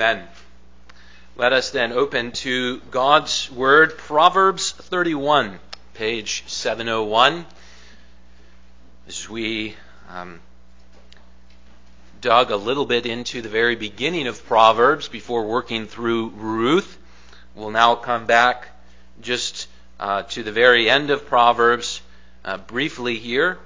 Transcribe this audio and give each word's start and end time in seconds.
Amen. 0.00 0.26
Let 1.36 1.52
us 1.52 1.72
then 1.72 1.92
open 1.92 2.32
to 2.32 2.80
God's 2.90 3.50
Word, 3.50 3.98
Proverbs 3.98 4.72
31, 4.72 5.60
page 5.92 6.42
701. 6.46 7.44
As 9.08 9.28
we 9.28 9.76
um, 10.08 10.40
dug 12.22 12.50
a 12.50 12.56
little 12.56 12.86
bit 12.86 13.04
into 13.04 13.42
the 13.42 13.50
very 13.50 13.76
beginning 13.76 14.26
of 14.26 14.42
Proverbs 14.46 15.06
before 15.06 15.44
working 15.44 15.86
through 15.86 16.30
Ruth, 16.30 16.96
we'll 17.54 17.70
now 17.70 17.94
come 17.94 18.24
back 18.24 18.68
just 19.20 19.68
uh, 19.98 20.22
to 20.22 20.42
the 20.42 20.52
very 20.52 20.88
end 20.88 21.10
of 21.10 21.26
Proverbs 21.26 22.00
uh, 22.46 22.56
briefly 22.56 23.18
here. 23.18 23.58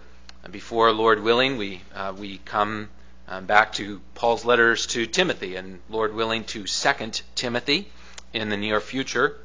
Before, 0.51 0.91
Lord 0.91 1.23
willing, 1.23 1.59
we, 1.59 1.81
uh, 1.95 2.13
we 2.19 2.39
come 2.39 2.89
um, 3.29 3.47
back 3.47 3.73
to 3.75 4.01
Paul's 4.15 4.45
letters 4.45 4.87
to 4.89 5.07
Timothy, 5.07 5.57
and 5.57 5.81
Lord 5.89 6.15
willing, 6.15 6.45
to 6.45 6.67
Second 6.67 7.23
Timothy 7.35 7.89
in 8.33 8.49
the 8.49 8.57
near 8.57 8.81
future. 8.81 9.37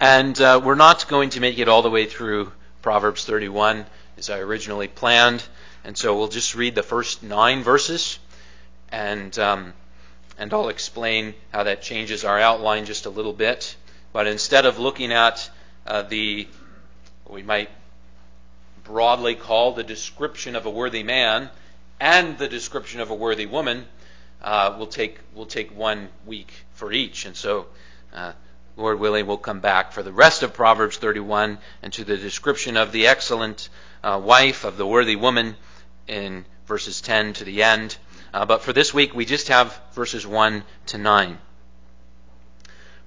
And 0.00 0.40
uh, 0.40 0.60
we're 0.62 0.76
not 0.76 1.08
going 1.08 1.30
to 1.30 1.40
make 1.40 1.58
it 1.58 1.68
all 1.68 1.82
the 1.82 1.90
way 1.90 2.06
through 2.06 2.52
Proverbs 2.82 3.24
31 3.24 3.86
as 4.16 4.30
I 4.30 4.38
originally 4.38 4.88
planned, 4.88 5.42
and 5.84 5.96
so 5.96 6.16
we'll 6.16 6.28
just 6.28 6.54
read 6.54 6.74
the 6.74 6.82
first 6.82 7.22
nine 7.22 7.62
verses, 7.62 8.18
and 8.90 9.36
um, 9.38 9.72
and 10.38 10.52
I'll 10.52 10.68
explain 10.68 11.34
how 11.52 11.64
that 11.64 11.82
changes 11.82 12.24
our 12.24 12.38
outline 12.38 12.84
just 12.84 13.06
a 13.06 13.10
little 13.10 13.32
bit. 13.32 13.74
But 14.12 14.26
instead 14.26 14.66
of 14.66 14.78
looking 14.78 15.12
at 15.12 15.50
uh, 15.86 16.02
the 16.02 16.46
what 17.24 17.34
we 17.34 17.42
might 17.42 17.70
broadly 18.84 19.34
call 19.34 19.72
the 19.72 19.84
description 19.84 20.56
of 20.56 20.66
a 20.66 20.70
worthy 20.70 21.02
man, 21.02 21.50
and 22.00 22.38
the 22.38 22.48
description 22.48 23.00
of 23.00 23.10
a 23.10 23.14
worthy 23.14 23.46
woman 23.46 23.86
uh, 24.42 24.76
will 24.78 24.86
take 24.86 25.18
will 25.34 25.46
take 25.46 25.76
one 25.76 26.08
week 26.26 26.52
for 26.72 26.92
each, 26.92 27.26
and 27.26 27.36
so. 27.36 27.66
Uh, 28.12 28.32
Lord 28.76 29.00
willing, 29.00 29.26
we'll 29.26 29.38
come 29.38 29.58
back 29.58 29.90
for 29.90 30.04
the 30.04 30.12
rest 30.12 30.44
of 30.44 30.54
Proverbs 30.54 30.98
31 30.98 31.58
and 31.82 31.92
to 31.94 32.04
the 32.04 32.16
description 32.16 32.76
of 32.76 32.92
the 32.92 33.08
excellent 33.08 33.68
uh, 34.04 34.20
wife 34.22 34.62
of 34.62 34.76
the 34.76 34.86
worthy 34.86 35.16
woman 35.16 35.56
in 36.06 36.44
verses 36.66 37.00
10 37.00 37.32
to 37.34 37.44
the 37.44 37.64
end. 37.64 37.96
Uh, 38.32 38.46
but 38.46 38.62
for 38.62 38.72
this 38.72 38.94
week, 38.94 39.14
we 39.14 39.24
just 39.24 39.48
have 39.48 39.80
verses 39.94 40.24
1 40.24 40.62
to 40.86 40.98
9. 40.98 41.38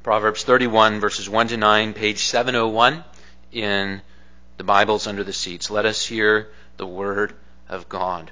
Proverbs 0.03 0.43
31, 0.43 0.99
verses 0.99 1.29
1 1.29 1.49
to 1.49 1.57
9, 1.57 1.93
page 1.93 2.25
701 2.25 3.03
in 3.51 4.01
the 4.57 4.63
Bibles 4.63 5.07
under 5.07 5.23
the 5.23 5.31
seats. 5.31 5.69
Let 5.69 5.85
us 5.85 6.05
hear 6.05 6.49
the 6.77 6.87
word 6.87 7.33
of 7.69 7.87
God. 7.87 8.31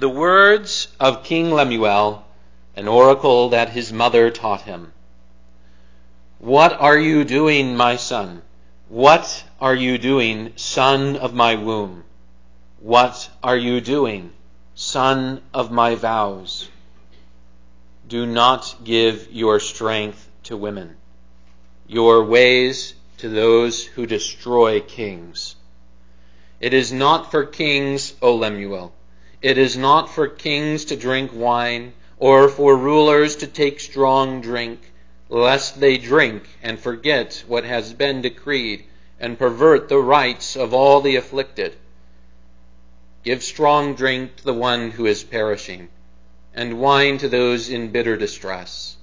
The 0.00 0.08
words 0.08 0.88
of 0.98 1.24
King 1.24 1.52
Lemuel, 1.52 2.24
an 2.74 2.88
oracle 2.88 3.50
that 3.50 3.68
his 3.68 3.92
mother 3.92 4.30
taught 4.30 4.62
him. 4.62 4.94
What 6.38 6.72
are 6.72 6.96
you 6.96 7.22
doing, 7.22 7.76
my 7.76 7.96
son? 7.96 8.40
What 8.88 9.44
are 9.60 9.74
you 9.74 9.98
doing, 9.98 10.54
son 10.56 11.16
of 11.16 11.34
my 11.34 11.56
womb? 11.56 12.04
What 12.78 13.28
are 13.42 13.58
you 13.58 13.82
doing, 13.82 14.32
son 14.74 15.42
of 15.52 15.70
my 15.70 15.96
vows? 15.96 16.70
Do 18.08 18.24
not 18.24 18.76
give 18.82 19.30
your 19.30 19.60
strength 19.60 20.30
to 20.44 20.56
women, 20.56 20.96
your 21.86 22.24
ways 22.24 22.94
to 23.18 23.28
those 23.28 23.84
who 23.84 24.06
destroy 24.06 24.80
kings. 24.80 25.56
It 26.58 26.72
is 26.72 26.90
not 26.90 27.30
for 27.30 27.44
kings, 27.44 28.14
O 28.22 28.34
Lemuel 28.34 28.94
it 29.42 29.56
is 29.56 29.74
not 29.74 30.10
for 30.10 30.28
kings 30.28 30.84
to 30.84 30.96
drink 30.96 31.30
wine, 31.32 31.94
or 32.18 32.46
for 32.46 32.76
rulers 32.76 33.36
to 33.36 33.46
take 33.46 33.80
strong 33.80 34.42
drink, 34.42 34.92
lest 35.30 35.80
they 35.80 35.96
drink 35.96 36.42
and 36.62 36.78
forget 36.78 37.42
what 37.46 37.64
has 37.64 37.94
been 37.94 38.20
decreed, 38.20 38.84
and 39.18 39.38
pervert 39.38 39.88
the 39.88 39.98
rights 39.98 40.56
of 40.56 40.74
all 40.74 41.00
the 41.00 41.16
afflicted. 41.16 41.74
Give 43.24 43.42
strong 43.42 43.94
drink 43.94 44.36
to 44.36 44.44
the 44.44 44.52
one 44.52 44.90
who 44.90 45.06
is 45.06 45.24
perishing, 45.24 45.88
and 46.54 46.78
wine 46.78 47.16
to 47.18 47.28
those 47.28 47.70
in 47.70 47.92
bitter 47.92 48.18
distress. 48.18 48.96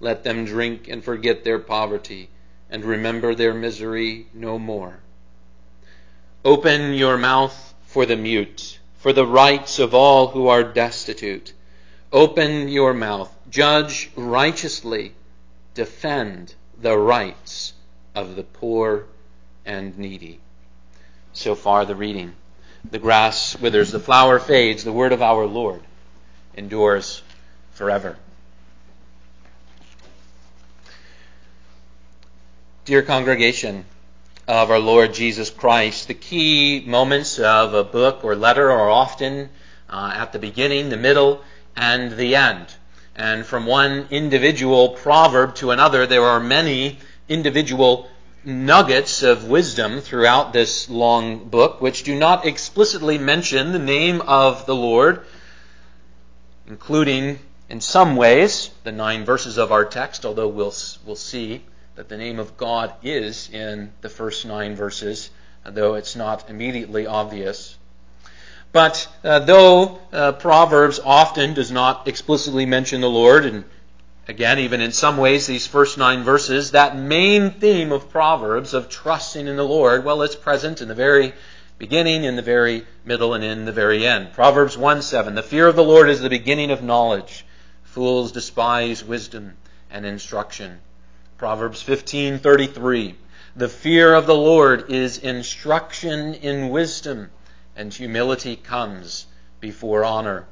Let 0.00 0.24
them 0.24 0.44
drink 0.44 0.88
and 0.88 1.04
forget 1.04 1.44
their 1.44 1.60
poverty, 1.60 2.28
and 2.68 2.84
remember 2.84 3.36
their 3.36 3.54
misery 3.54 4.26
no 4.34 4.58
more. 4.58 4.98
Open 6.44 6.92
your 6.94 7.16
mouth 7.16 7.74
for 7.84 8.04
the 8.04 8.16
mute 8.16 8.80
for 9.06 9.12
the 9.12 9.24
rights 9.24 9.78
of 9.78 9.94
all 9.94 10.26
who 10.26 10.48
are 10.48 10.64
destitute. 10.64 11.52
Open 12.10 12.66
your 12.66 12.92
mouth, 12.92 13.32
judge 13.48 14.10
righteously, 14.16 15.12
defend 15.74 16.52
the 16.82 16.98
rights 16.98 17.72
of 18.16 18.34
the 18.34 18.42
poor 18.42 19.04
and 19.64 19.96
needy. 19.96 20.40
So 21.34 21.54
far, 21.54 21.84
the 21.84 21.94
reading. 21.94 22.34
The 22.90 22.98
grass 22.98 23.56
withers, 23.60 23.92
the 23.92 24.00
flower 24.00 24.40
fades, 24.40 24.82
the 24.82 24.92
word 24.92 25.12
of 25.12 25.22
our 25.22 25.46
Lord 25.46 25.82
endures 26.56 27.22
forever. 27.74 28.16
Dear 32.84 33.02
congregation, 33.02 33.84
of 34.48 34.70
our 34.70 34.78
Lord 34.78 35.12
Jesus 35.12 35.50
Christ. 35.50 36.06
The 36.06 36.14
key 36.14 36.84
moments 36.86 37.38
of 37.38 37.74
a 37.74 37.82
book 37.82 38.24
or 38.24 38.36
letter 38.36 38.70
are 38.70 38.88
often 38.88 39.48
uh, 39.90 40.12
at 40.14 40.32
the 40.32 40.38
beginning, 40.38 40.88
the 40.88 40.96
middle, 40.96 41.42
and 41.76 42.12
the 42.12 42.36
end. 42.36 42.66
And 43.16 43.44
from 43.44 43.66
one 43.66 44.06
individual 44.10 44.90
proverb 44.90 45.56
to 45.56 45.72
another, 45.72 46.06
there 46.06 46.24
are 46.24 46.38
many 46.38 46.98
individual 47.28 48.08
nuggets 48.44 49.24
of 49.24 49.48
wisdom 49.48 50.00
throughout 50.00 50.52
this 50.52 50.88
long 50.88 51.48
book, 51.48 51.80
which 51.80 52.04
do 52.04 52.14
not 52.14 52.46
explicitly 52.46 53.18
mention 53.18 53.72
the 53.72 53.80
name 53.80 54.20
of 54.20 54.64
the 54.66 54.76
Lord, 54.76 55.26
including, 56.68 57.40
in 57.68 57.80
some 57.80 58.14
ways, 58.14 58.70
the 58.84 58.92
nine 58.92 59.24
verses 59.24 59.58
of 59.58 59.72
our 59.72 59.84
text, 59.84 60.24
although 60.24 60.46
we'll, 60.46 60.74
we'll 61.04 61.16
see 61.16 61.64
that 61.96 62.10
the 62.10 62.16
name 62.18 62.38
of 62.38 62.58
God 62.58 62.92
is 63.02 63.48
in 63.50 63.90
the 64.02 64.10
first 64.10 64.44
nine 64.44 64.76
verses, 64.76 65.30
though 65.64 65.94
it's 65.94 66.14
not 66.14 66.50
immediately 66.50 67.06
obvious. 67.06 67.78
But 68.70 69.08
uh, 69.24 69.38
though 69.38 70.00
uh, 70.12 70.32
Proverbs 70.32 71.00
often 71.02 71.54
does 71.54 71.72
not 71.72 72.06
explicitly 72.06 72.66
mention 72.66 73.00
the 73.00 73.08
Lord, 73.08 73.46
and 73.46 73.64
again, 74.28 74.58
even 74.58 74.82
in 74.82 74.92
some 74.92 75.16
ways, 75.16 75.46
these 75.46 75.66
first 75.66 75.96
nine 75.96 76.22
verses, 76.22 76.72
that 76.72 76.98
main 76.98 77.52
theme 77.52 77.92
of 77.92 78.10
Proverbs 78.10 78.74
of 78.74 78.90
trusting 78.90 79.46
in 79.46 79.56
the 79.56 79.64
Lord, 79.64 80.04
well, 80.04 80.20
it's 80.20 80.36
present 80.36 80.82
in 80.82 80.88
the 80.88 80.94
very 80.94 81.32
beginning, 81.78 82.24
in 82.24 82.36
the 82.36 82.42
very 82.42 82.84
middle, 83.06 83.32
and 83.32 83.42
in 83.42 83.64
the 83.64 83.72
very 83.72 84.06
end. 84.06 84.34
Proverbs 84.34 84.76
1 84.76 85.00
7. 85.00 85.34
The 85.34 85.42
fear 85.42 85.66
of 85.66 85.76
the 85.76 85.82
Lord 85.82 86.10
is 86.10 86.20
the 86.20 86.28
beginning 86.28 86.70
of 86.70 86.82
knowledge. 86.82 87.46
Fools 87.84 88.32
despise 88.32 89.02
wisdom 89.02 89.54
and 89.90 90.04
instruction. 90.04 90.80
Proverbs 91.38 91.82
15:33 91.82 93.14
The 93.54 93.68
fear 93.68 94.14
of 94.14 94.26
the 94.26 94.34
Lord 94.34 94.90
is 94.90 95.18
instruction 95.18 96.32
in 96.32 96.70
wisdom 96.70 97.30
and 97.76 97.92
humility 97.92 98.56
comes 98.56 99.26
before 99.60 100.02
honor. 100.02 100.46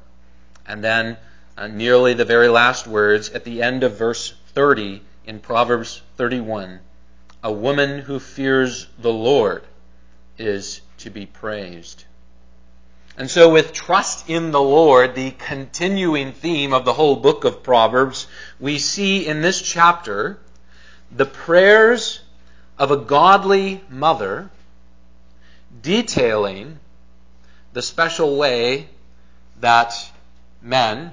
And 0.67 0.83
then 0.83 1.17
uh, 1.57 1.67
nearly 1.67 2.13
the 2.13 2.23
very 2.23 2.49
last 2.49 2.85
words 2.85 3.29
at 3.29 3.45
the 3.45 3.63
end 3.63 3.83
of 3.83 3.97
verse 3.97 4.35
30 4.53 5.01
in 5.25 5.39
Proverbs 5.39 6.03
31 6.17 6.79
A 7.43 7.51
woman 7.51 8.01
who 8.01 8.19
fears 8.19 8.85
the 8.99 9.13
Lord 9.13 9.63
is 10.37 10.81
to 10.99 11.09
be 11.09 11.25
praised. 11.25 12.03
And 13.17 13.31
so, 13.31 13.49
with 13.49 13.73
trust 13.73 14.29
in 14.29 14.51
the 14.51 14.61
Lord, 14.61 15.15
the 15.15 15.31
continuing 15.31 16.31
theme 16.31 16.73
of 16.73 16.85
the 16.85 16.93
whole 16.93 17.15
book 17.15 17.43
of 17.43 17.63
Proverbs, 17.63 18.27
we 18.59 18.77
see 18.77 19.25
in 19.25 19.41
this 19.41 19.61
chapter 19.61 20.37
the 21.15 21.25
prayers 21.25 22.19
of 22.77 22.91
a 22.91 22.97
godly 22.97 23.81
mother 23.89 24.49
detailing 25.81 26.77
the 27.71 27.81
special 27.81 28.37
way 28.37 28.89
that 29.61 29.93
men 30.61 31.11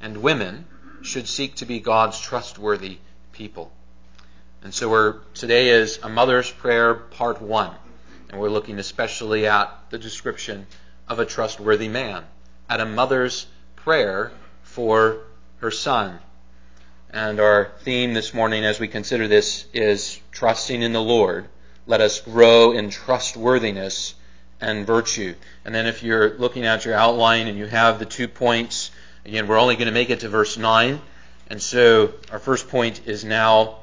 and 0.00 0.18
women 0.18 0.64
should 1.02 1.26
seek 1.26 1.56
to 1.56 1.66
be 1.66 1.80
God's 1.80 2.20
trustworthy 2.20 2.98
people. 3.32 3.72
And 4.62 4.72
so 4.72 5.20
today 5.34 5.70
is 5.70 5.98
a 6.02 6.08
mother's 6.08 6.50
prayer 6.50 6.94
part 6.94 7.42
1 7.42 7.74
and 8.30 8.40
we're 8.40 8.48
looking 8.48 8.78
especially 8.78 9.46
at 9.46 9.72
the 9.90 9.98
description 9.98 10.66
of 11.08 11.18
a 11.18 11.26
trustworthy 11.26 11.88
man 11.88 12.24
at 12.68 12.80
a 12.80 12.86
mother's 12.86 13.46
prayer 13.76 14.32
for 14.62 15.18
her 15.58 15.70
son 15.70 16.18
and 17.10 17.40
our 17.40 17.72
theme 17.80 18.14
this 18.14 18.34
morning 18.34 18.64
as 18.64 18.80
we 18.80 18.88
consider 18.88 19.28
this 19.28 19.66
is 19.72 20.20
trusting 20.32 20.82
in 20.82 20.92
the 20.92 21.02
Lord. 21.02 21.48
Let 21.86 22.00
us 22.00 22.20
grow 22.20 22.72
in 22.72 22.90
trustworthiness 22.90 24.14
and 24.60 24.86
virtue. 24.86 25.34
And 25.64 25.74
then 25.74 25.86
if 25.86 26.02
you're 26.02 26.36
looking 26.38 26.64
at 26.64 26.84
your 26.84 26.94
outline 26.94 27.46
and 27.46 27.58
you 27.58 27.66
have 27.66 27.98
the 27.98 28.06
two 28.06 28.28
points, 28.28 28.90
again, 29.24 29.46
we're 29.46 29.58
only 29.58 29.76
going 29.76 29.86
to 29.86 29.92
make 29.92 30.10
it 30.10 30.20
to 30.20 30.28
verse 30.28 30.56
9. 30.56 31.00
And 31.48 31.62
so 31.62 32.12
our 32.32 32.38
first 32.38 32.68
point 32.68 33.06
is 33.06 33.24
now, 33.24 33.78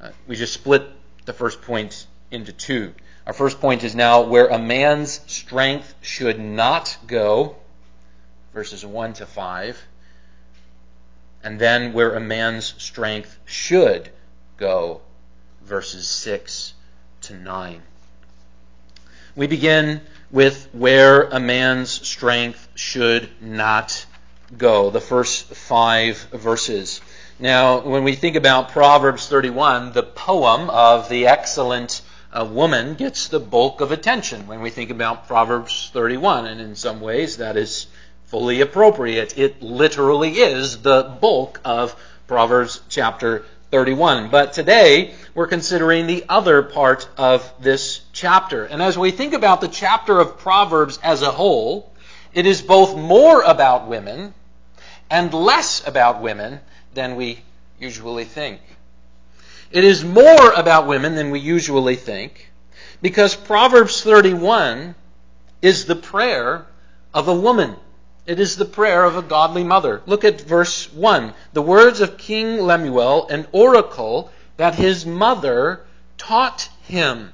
uh, 0.00 0.10
we 0.26 0.34
just 0.36 0.52
split 0.52 0.82
the 1.26 1.32
first 1.32 1.62
point 1.62 2.06
into 2.30 2.52
two. 2.52 2.92
Our 3.26 3.32
first 3.32 3.60
point 3.60 3.84
is 3.84 3.94
now 3.94 4.22
where 4.22 4.48
a 4.48 4.58
man's 4.58 5.20
strength 5.26 5.94
should 6.02 6.40
not 6.40 6.96
go, 7.06 7.56
verses 8.52 8.84
1 8.84 9.14
to 9.14 9.26
5, 9.26 9.80
and 11.44 11.58
then 11.58 11.92
where 11.92 12.14
a 12.14 12.20
man's 12.20 12.74
strength 12.78 13.38
should 13.44 14.08
go, 14.56 15.02
verses 15.62 16.08
6 16.08 16.72
to 17.20 17.34
9. 17.34 17.82
We 19.36 19.46
begin 19.46 20.00
with 20.30 20.68
where 20.72 21.24
a 21.24 21.38
man's 21.38 21.90
strength 21.90 22.66
should 22.74 23.28
not 23.42 24.06
go, 24.56 24.88
the 24.88 25.00
first 25.00 25.54
five 25.54 26.16
verses. 26.32 27.02
Now, 27.38 27.80
when 27.80 28.04
we 28.04 28.14
think 28.14 28.36
about 28.36 28.70
Proverbs 28.70 29.28
31, 29.28 29.92
the 29.92 30.02
poem 30.02 30.70
of 30.70 31.10
the 31.10 31.26
excellent 31.26 32.00
uh, 32.32 32.44
woman 32.44 32.94
gets 32.94 33.28
the 33.28 33.40
bulk 33.40 33.80
of 33.80 33.92
attention 33.92 34.46
when 34.46 34.62
we 34.62 34.70
think 34.70 34.90
about 34.90 35.26
Proverbs 35.26 35.90
31, 35.92 36.46
and 36.46 36.60
in 36.60 36.74
some 36.74 37.00
ways 37.00 37.36
that 37.36 37.56
is 37.56 37.86
fully 38.34 38.62
appropriate. 38.62 39.38
It 39.38 39.62
literally 39.62 40.32
is 40.32 40.82
the 40.82 41.04
bulk 41.20 41.60
of 41.64 41.94
Proverbs 42.26 42.80
chapter 42.88 43.44
31. 43.70 44.28
But 44.28 44.52
today, 44.52 45.14
we're 45.36 45.46
considering 45.46 46.08
the 46.08 46.24
other 46.28 46.64
part 46.64 47.08
of 47.16 47.48
this 47.60 48.00
chapter. 48.12 48.64
And 48.64 48.82
as 48.82 48.98
we 48.98 49.12
think 49.12 49.34
about 49.34 49.60
the 49.60 49.68
chapter 49.68 50.18
of 50.18 50.36
Proverbs 50.36 50.98
as 51.00 51.22
a 51.22 51.30
whole, 51.30 51.92
it 52.32 52.44
is 52.44 52.60
both 52.60 52.96
more 52.96 53.42
about 53.42 53.86
women 53.86 54.34
and 55.08 55.32
less 55.32 55.86
about 55.86 56.20
women 56.20 56.58
than 56.92 57.14
we 57.14 57.38
usually 57.78 58.24
think. 58.24 58.60
It 59.70 59.84
is 59.84 60.04
more 60.04 60.50
about 60.56 60.88
women 60.88 61.14
than 61.14 61.30
we 61.30 61.38
usually 61.38 61.94
think 61.94 62.50
because 63.00 63.36
Proverbs 63.36 64.02
31 64.02 64.96
is 65.62 65.84
the 65.84 65.94
prayer 65.94 66.66
of 67.14 67.28
a 67.28 67.34
woman. 67.34 67.76
It 68.26 68.40
is 68.40 68.56
the 68.56 68.64
prayer 68.64 69.04
of 69.04 69.16
a 69.16 69.22
godly 69.22 69.64
mother. 69.64 70.00
Look 70.06 70.24
at 70.24 70.40
verse 70.40 70.90
1. 70.92 71.34
The 71.52 71.62
words 71.62 72.00
of 72.00 72.16
King 72.16 72.62
Lemuel, 72.62 73.28
an 73.28 73.46
oracle 73.52 74.30
that 74.56 74.76
his 74.76 75.04
mother 75.04 75.84
taught 76.16 76.70
him. 76.84 77.32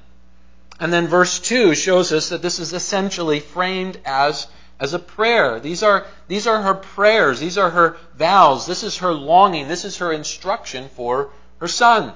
And 0.81 0.91
then 0.91 1.07
verse 1.07 1.39
2 1.39 1.75
shows 1.75 2.11
us 2.11 2.29
that 2.29 2.41
this 2.41 2.59
is 2.59 2.73
essentially 2.73 3.39
framed 3.39 3.99
as, 4.03 4.47
as 4.79 4.93
a 4.93 4.99
prayer. 4.99 5.61
These 5.61 5.81
are, 5.81 6.07
these 6.27 6.45
are 6.45 6.61
her 6.61 6.73
prayers. 6.73 7.39
These 7.39 7.57
are 7.57 7.69
her 7.69 7.97
vows. 8.15 8.65
This 8.65 8.83
is 8.83 8.97
her 8.97 9.13
longing. 9.13 9.69
This 9.69 9.85
is 9.85 9.97
her 9.97 10.11
instruction 10.11 10.89
for 10.89 11.29
her 11.59 11.69
son. 11.69 12.13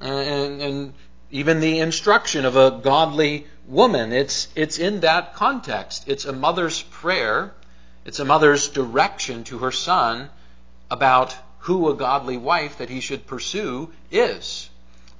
And, 0.00 0.62
and 0.62 0.94
even 1.32 1.58
the 1.58 1.80
instruction 1.80 2.44
of 2.44 2.56
a 2.56 2.70
godly 2.70 3.46
woman, 3.66 4.12
it's, 4.12 4.46
it's 4.54 4.78
in 4.78 5.00
that 5.00 5.34
context. 5.34 6.04
It's 6.06 6.24
a 6.24 6.32
mother's 6.32 6.82
prayer 6.82 7.52
it's 8.06 8.20
a 8.20 8.24
mother's 8.24 8.68
direction 8.68 9.42
to 9.44 9.58
her 9.58 9.72
son 9.72 10.30
about 10.90 11.36
who 11.58 11.90
a 11.90 11.94
godly 11.94 12.36
wife 12.36 12.78
that 12.78 12.88
he 12.88 13.00
should 13.00 13.26
pursue 13.26 13.90
is. 14.12 14.70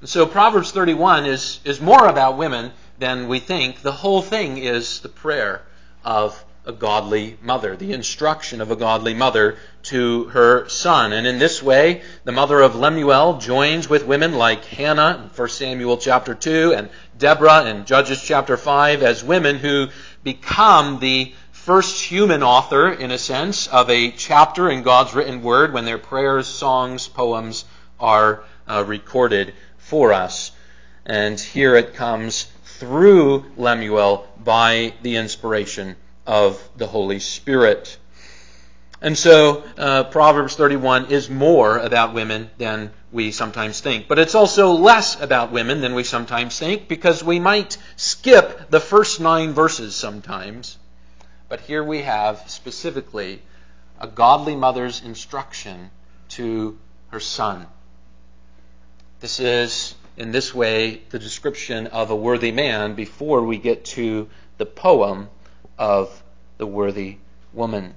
And 0.00 0.08
so 0.08 0.24
Proverbs 0.24 0.70
31 0.70 1.26
is, 1.26 1.58
is 1.64 1.80
more 1.80 2.06
about 2.06 2.38
women 2.38 2.70
than 3.00 3.26
we 3.26 3.40
think. 3.40 3.82
The 3.82 3.90
whole 3.90 4.22
thing 4.22 4.58
is 4.58 5.00
the 5.00 5.08
prayer 5.08 5.62
of 6.04 6.44
a 6.64 6.72
godly 6.72 7.38
mother, 7.42 7.76
the 7.76 7.92
instruction 7.92 8.60
of 8.60 8.70
a 8.70 8.76
godly 8.76 9.14
mother 9.14 9.56
to 9.84 10.24
her 10.24 10.68
son. 10.68 11.12
And 11.12 11.26
in 11.26 11.38
this 11.38 11.62
way, 11.62 12.02
the 12.24 12.32
mother 12.32 12.60
of 12.60 12.76
Lemuel 12.76 13.38
joins 13.38 13.88
with 13.88 14.06
women 14.06 14.34
like 14.34 14.64
Hannah 14.64 15.22
in 15.24 15.30
1 15.30 15.48
Samuel 15.48 15.96
chapter 15.96 16.34
2 16.34 16.74
and 16.76 16.88
Deborah 17.18 17.66
in 17.66 17.84
Judges 17.84 18.22
chapter 18.22 18.56
5 18.56 19.02
as 19.02 19.24
women 19.24 19.56
who 19.56 19.88
become 20.24 20.98
the 20.98 21.34
first 21.66 22.04
human 22.04 22.44
author, 22.44 22.92
in 22.92 23.10
a 23.10 23.18
sense, 23.18 23.66
of 23.66 23.90
a 23.90 24.12
chapter 24.12 24.70
in 24.70 24.84
God's 24.84 25.16
written 25.16 25.42
word 25.42 25.72
when 25.72 25.84
their 25.84 25.98
prayers, 25.98 26.46
songs, 26.46 27.08
poems 27.08 27.64
are 27.98 28.44
uh, 28.68 28.84
recorded 28.86 29.52
for 29.76 30.12
us. 30.12 30.52
And 31.06 31.40
here 31.40 31.74
it 31.74 31.94
comes 31.94 32.44
through 32.78 33.46
Lemuel 33.56 34.28
by 34.44 34.94
the 35.02 35.16
inspiration 35.16 35.96
of 36.24 36.62
the 36.76 36.86
Holy 36.86 37.18
Spirit. 37.18 37.98
And 39.02 39.18
so, 39.18 39.64
uh, 39.76 40.04
Proverbs 40.04 40.54
31 40.54 41.06
is 41.06 41.28
more 41.28 41.78
about 41.78 42.14
women 42.14 42.48
than 42.58 42.92
we 43.10 43.32
sometimes 43.32 43.80
think. 43.80 44.06
But 44.06 44.20
it's 44.20 44.36
also 44.36 44.70
less 44.70 45.20
about 45.20 45.50
women 45.50 45.80
than 45.80 45.96
we 45.96 46.04
sometimes 46.04 46.56
think 46.56 46.86
because 46.86 47.24
we 47.24 47.40
might 47.40 47.76
skip 47.96 48.70
the 48.70 48.78
first 48.78 49.18
nine 49.18 49.52
verses 49.52 49.96
sometimes 49.96 50.78
but 51.48 51.60
here 51.60 51.82
we 51.82 52.02
have 52.02 52.42
specifically 52.50 53.42
a 54.00 54.06
godly 54.06 54.56
mother's 54.56 55.02
instruction 55.02 55.90
to 56.28 56.78
her 57.08 57.20
son. 57.20 57.66
This 59.20 59.40
is, 59.40 59.94
in 60.16 60.32
this 60.32 60.54
way, 60.54 61.02
the 61.10 61.18
description 61.18 61.86
of 61.86 62.10
a 62.10 62.16
worthy 62.16 62.52
man 62.52 62.94
before 62.94 63.42
we 63.42 63.58
get 63.58 63.84
to 63.86 64.28
the 64.58 64.66
poem 64.66 65.28
of 65.78 66.22
the 66.58 66.66
worthy 66.66 67.18
woman. 67.52 67.94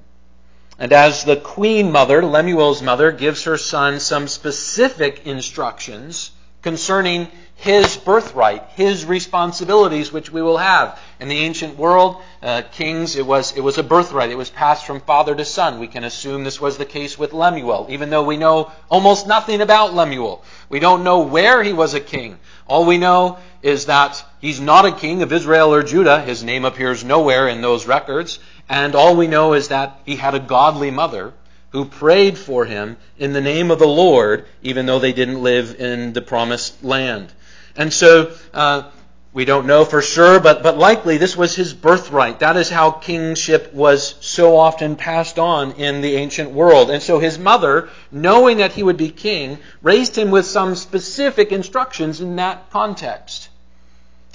And 0.77 0.93
as 0.93 1.25
the 1.25 1.35
queen 1.35 1.91
mother, 1.91 2.23
Lemuel's 2.23 2.81
mother, 2.81 3.11
gives 3.11 3.43
her 3.43 3.57
son 3.57 3.99
some 3.99 4.27
specific 4.27 5.25
instructions 5.25 6.31
concerning 6.61 7.27
his 7.59 7.97
birthright, 7.97 8.63
his 8.75 9.03
responsibilities, 9.03 10.13
which 10.13 10.31
we 10.31 10.41
will 10.41 10.57
have. 10.57 10.97
In 11.19 11.27
the 11.27 11.39
ancient 11.39 11.77
world, 11.77 12.21
uh, 12.41 12.61
kings, 12.71 13.17
it 13.17 13.25
was, 13.25 13.55
it 13.57 13.59
was 13.59 13.77
a 13.77 13.83
birthright. 13.83 14.29
It 14.29 14.37
was 14.37 14.49
passed 14.49 14.85
from 14.85 15.01
father 15.01 15.35
to 15.35 15.43
son. 15.43 15.79
We 15.79 15.87
can 15.87 16.05
assume 16.05 16.45
this 16.45 16.61
was 16.61 16.77
the 16.77 16.85
case 16.85 17.19
with 17.19 17.33
Lemuel, 17.33 17.87
even 17.89 18.09
though 18.09 18.23
we 18.23 18.37
know 18.37 18.71
almost 18.89 19.27
nothing 19.27 19.59
about 19.59 19.93
Lemuel. 19.93 20.41
We 20.69 20.79
don't 20.79 21.03
know 21.03 21.19
where 21.19 21.61
he 21.61 21.73
was 21.73 21.93
a 21.93 21.99
king. 21.99 22.39
All 22.65 22.85
we 22.85 22.97
know 22.97 23.39
is 23.61 23.87
that 23.87 24.23
he's 24.39 24.61
not 24.61 24.85
a 24.85 24.93
king 24.93 25.21
of 25.21 25.33
Israel 25.33 25.73
or 25.73 25.83
Judah. 25.83 26.21
His 26.21 26.45
name 26.45 26.63
appears 26.63 27.03
nowhere 27.03 27.49
in 27.49 27.61
those 27.61 27.87
records. 27.87 28.39
And 28.69 28.95
all 28.95 29.17
we 29.17 29.27
know 29.27 29.51
is 29.51 29.67
that 29.67 29.99
he 30.05 30.15
had 30.15 30.33
a 30.33 30.39
godly 30.39 30.91
mother 30.91 31.33
who 31.71 31.85
prayed 31.85 32.37
for 32.37 32.65
him 32.65 32.97
in 33.17 33.33
the 33.33 33.41
name 33.41 33.71
of 33.71 33.79
the 33.79 33.87
Lord, 33.87 34.45
even 34.61 34.85
though 34.85 34.99
they 34.99 35.13
didn't 35.13 35.43
live 35.43 35.79
in 35.79 36.13
the 36.13 36.21
promised 36.21 36.83
land. 36.83 37.31
And 37.75 37.93
so, 37.93 38.31
uh, 38.53 38.89
we 39.31 39.45
don't 39.45 39.67
know 39.67 39.85
for 39.85 40.01
sure, 40.01 40.39
but, 40.39 40.63
but 40.63 40.77
likely 40.77 41.17
this 41.17 41.37
was 41.37 41.55
his 41.55 41.73
birthright. 41.73 42.39
That 42.39 42.57
is 42.57 42.69
how 42.69 42.89
kingship 42.89 43.71
was 43.73 44.15
so 44.21 44.57
often 44.57 44.95
passed 44.95 45.37
on 45.37 45.73
in 45.73 46.01
the 46.01 46.15
ancient 46.15 46.49
world. 46.49 46.89
And 46.89 47.01
so 47.01 47.19
his 47.19 47.37
mother, 47.37 47.89
knowing 48.11 48.57
that 48.57 48.71
he 48.71 48.81
would 48.81 48.97
be 48.97 49.09
king, 49.09 49.59
raised 49.83 50.17
him 50.17 50.31
with 50.31 50.47
some 50.47 50.75
specific 50.75 51.51
instructions 51.51 52.21
in 52.21 52.37
that 52.37 52.71
context. 52.71 53.49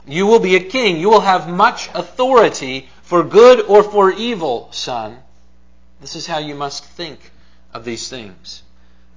You 0.07 0.27
will 0.27 0.39
be 0.39 0.55
a 0.55 0.61
king. 0.61 0.99
You 0.99 1.11
will 1.11 1.21
have 1.21 1.49
much 1.49 1.89
authority 1.95 2.89
for 3.03 3.25
good 3.25 3.63
or 3.63 3.83
for 3.83 4.13
evil, 4.13 4.69
son. 4.71 5.19
This 6.01 6.17
is 6.17 6.27
how 6.27 6.39
you 6.39 6.55
must 6.55 6.85
think 6.85 7.31
of 7.73 7.85
these 7.85 8.09
things. 8.09 8.63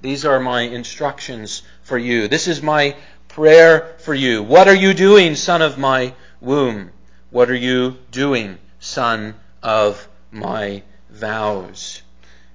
These 0.00 0.24
are 0.24 0.40
my 0.40 0.62
instructions 0.62 1.62
for 1.82 1.98
you. 1.98 2.28
This 2.28 2.46
is 2.46 2.62
my 2.62 2.96
prayer 3.26 3.96
for 3.98 4.14
you. 4.14 4.42
What 4.42 4.68
are 4.68 4.74
you 4.74 4.94
doing, 4.94 5.34
son 5.34 5.60
of 5.60 5.76
my 5.76 6.14
womb? 6.40 6.90
What 7.30 7.50
are 7.50 7.54
you 7.54 7.96
doing, 8.10 8.58
son 8.80 9.34
of 9.62 10.08
my 10.30 10.82
vows? 11.10 12.02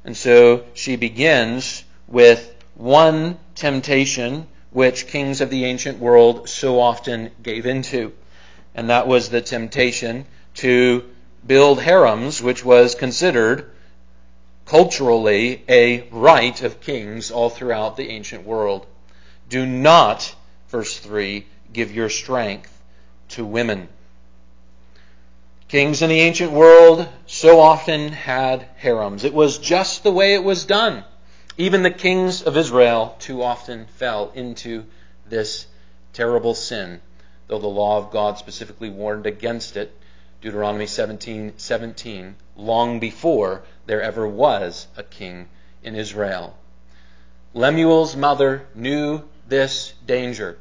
And 0.06 0.15
so 0.15 0.63
she 0.74 0.96
begins 0.96 1.84
with 2.08 2.56
one 2.75 3.38
temptation 3.56 4.48
which 4.72 5.08
kings 5.08 5.42
of 5.42 5.50
the 5.50 5.65
ancient 5.65 6.00
world 6.00 6.50
so 6.50 6.80
often 6.80 7.30
gave 7.42 7.65
into. 7.65 8.13
And 8.74 8.89
that 8.89 9.08
was 9.08 9.30
the 9.30 9.42
temptation 9.42 10.25
to 10.56 11.03
build 11.46 11.82
harems, 11.82 12.42
which 12.42 12.65
was 12.65 12.96
considered 12.96 13.70
culturally 14.65 15.63
a 15.67 16.08
right 16.10 16.62
of 16.62 16.82
kings 16.82 17.32
all 17.32 17.50
throughout 17.50 17.98
the 17.98 18.10
ancient 18.10 18.46
world. 18.46 18.86
Do 19.50 19.65
not, 19.65 20.36
verse 20.70 20.98
3, 20.98 21.46
give 21.72 21.91
your 21.91 22.10
strength 22.10 22.72
to 23.29 23.46
women. 23.46 23.89
Kings 25.67 26.01
in 26.01 26.10
the 26.10 26.22
ancient 26.22 26.51
world 26.51 27.08
so 27.25 27.60
often 27.60 28.10
had 28.10 28.67
harems. 28.77 29.24
It 29.24 29.34
was 29.34 29.58
just 29.58 30.03
the 30.03 30.12
way 30.12 30.36
it 30.36 30.43
was 30.43 30.65
done. 30.65 31.03
Even 31.58 31.84
the 31.84 31.91
kings 31.91 32.41
of 32.43 32.58
Israel 32.58 33.15
too 33.20 33.43
often 33.43 33.88
fell 33.98 34.32
into 34.36 34.86
this 35.27 35.67
terrible 36.13 36.53
sin, 36.53 37.01
though 37.48 37.60
the 37.60 37.67
law 37.67 37.98
of 37.98 38.12
God 38.12 38.38
specifically 38.38 38.89
warned 38.89 39.25
against 39.25 39.77
it 39.77 39.91
Deuteronomy 40.44 40.86
17, 40.86 41.54
17, 41.56 42.36
long 42.58 43.00
before 43.00 43.64
there 43.86 44.02
ever 44.02 44.28
was 44.28 44.88
a 44.98 45.04
king 45.04 45.48
in 45.82 45.96
Israel. 45.96 46.58
Lemuel's 47.54 48.18
mother 48.18 48.68
knew 48.76 49.22
this 49.48 49.94
danger. 50.06 50.58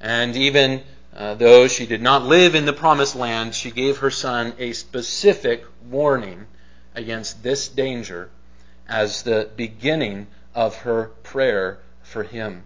And 0.00 0.34
even 0.34 0.82
uh, 1.14 1.34
though 1.34 1.68
she 1.68 1.86
did 1.86 2.02
not 2.02 2.24
live 2.24 2.56
in 2.56 2.66
the 2.66 2.72
promised 2.72 3.14
land, 3.14 3.54
she 3.54 3.70
gave 3.70 3.98
her 3.98 4.10
son 4.10 4.54
a 4.58 4.72
specific 4.72 5.64
warning 5.88 6.48
against 6.96 7.44
this 7.44 7.68
danger 7.68 8.28
as 8.88 9.22
the 9.22 9.48
beginning 9.54 10.26
of 10.52 10.78
her 10.78 11.10
prayer 11.22 11.78
for 12.02 12.24
him. 12.24 12.64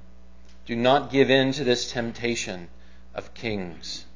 Do 0.65 0.75
not 0.75 1.13
give 1.13 1.29
in 1.29 1.53
to 1.53 1.65
this 1.65 1.93
temptation 1.93 2.69
of 3.15 3.35
kings. 3.35 4.07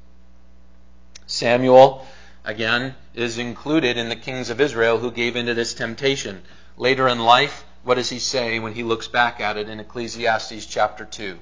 Samuel, 1.26 2.06
again, 2.44 2.94
is 3.14 3.38
included 3.38 3.96
in 3.96 4.08
the 4.08 4.16
kings 4.16 4.50
of 4.50 4.60
Israel 4.60 4.98
who 4.98 5.10
gave 5.10 5.36
into 5.36 5.54
this 5.54 5.74
temptation. 5.74 6.42
Later 6.76 7.08
in 7.08 7.18
life, 7.18 7.64
what 7.82 7.94
does 7.94 8.10
he 8.10 8.18
say 8.18 8.58
when 8.58 8.74
he 8.74 8.82
looks 8.82 9.08
back 9.08 9.40
at 9.40 9.56
it 9.56 9.68
in 9.68 9.80
Ecclesiastes 9.80 10.66
chapter 10.66 11.04
2? 11.04 11.38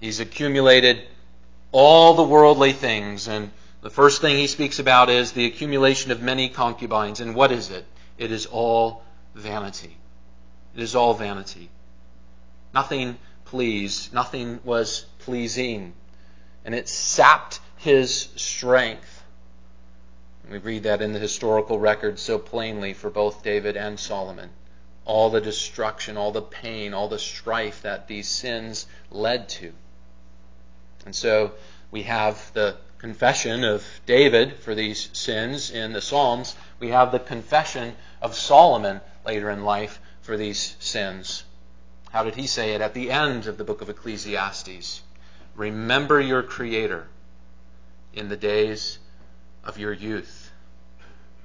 He's 0.00 0.20
accumulated 0.20 1.02
all 1.72 2.14
the 2.14 2.22
worldly 2.22 2.72
things, 2.72 3.28
and 3.28 3.50
the 3.82 3.90
first 3.90 4.20
thing 4.20 4.36
he 4.36 4.46
speaks 4.46 4.78
about 4.78 5.10
is 5.10 5.32
the 5.32 5.46
accumulation 5.46 6.10
of 6.10 6.22
many 6.22 6.48
concubines. 6.48 7.20
And 7.20 7.34
what 7.34 7.52
is 7.52 7.70
it? 7.70 7.84
It 8.16 8.32
is 8.32 8.46
all 8.46 9.02
vanity. 9.34 9.96
It 10.74 10.82
is 10.82 10.94
all 10.94 11.14
vanity. 11.14 11.70
Nothing 12.74 13.18
pleased, 13.44 14.12
nothing 14.12 14.60
was 14.64 15.06
pleasing. 15.20 15.94
And 16.64 16.74
it 16.74 16.88
sapped 16.88 17.60
his 17.78 18.28
strength. 18.34 19.22
We 20.50 20.58
read 20.58 20.82
that 20.82 21.00
in 21.00 21.12
the 21.12 21.18
historical 21.18 21.78
record 21.78 22.18
so 22.18 22.38
plainly 22.38 22.92
for 22.92 23.08
both 23.08 23.44
David 23.44 23.76
and 23.76 24.00
Solomon. 24.00 24.50
All 25.04 25.30
the 25.30 25.40
destruction, 25.40 26.16
all 26.16 26.32
the 26.32 26.42
pain, 26.42 26.92
all 26.92 27.08
the 27.08 27.18
strife 27.18 27.82
that 27.82 28.08
these 28.08 28.28
sins 28.28 28.86
led 29.10 29.48
to. 29.50 29.72
And 31.06 31.14
so 31.14 31.52
we 31.90 32.02
have 32.02 32.52
the 32.52 32.76
confession 32.98 33.62
of 33.62 33.84
David 34.06 34.56
for 34.56 34.74
these 34.74 35.08
sins 35.12 35.70
in 35.70 35.92
the 35.92 36.00
Psalms. 36.00 36.56
We 36.80 36.88
have 36.88 37.12
the 37.12 37.20
confession 37.20 37.94
of 38.20 38.34
Solomon 38.34 39.00
later 39.24 39.50
in 39.50 39.64
life 39.64 40.00
for 40.20 40.36
these 40.36 40.76
sins. 40.80 41.44
How 42.10 42.24
did 42.24 42.34
he 42.34 42.48
say 42.48 42.74
it 42.74 42.80
at 42.80 42.94
the 42.94 43.12
end 43.12 43.46
of 43.46 43.56
the 43.56 43.64
book 43.64 43.82
of 43.82 43.88
Ecclesiastes? 43.88 45.02
Remember 45.54 46.20
your 46.20 46.42
Creator 46.42 47.06
in 48.18 48.28
the 48.28 48.36
days 48.36 48.98
of 49.64 49.78
your 49.78 49.92
youth. 49.92 50.50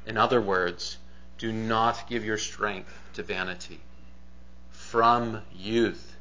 In 0.06 0.18
other 0.18 0.42
words, 0.42 0.98
do 1.38 1.52
not 1.52 2.10
give 2.10 2.26
your 2.26 2.38
strength 2.38 2.94
to 3.14 3.24
vanity. 3.24 3.80
From 4.72 5.42
youth, 5.56 6.16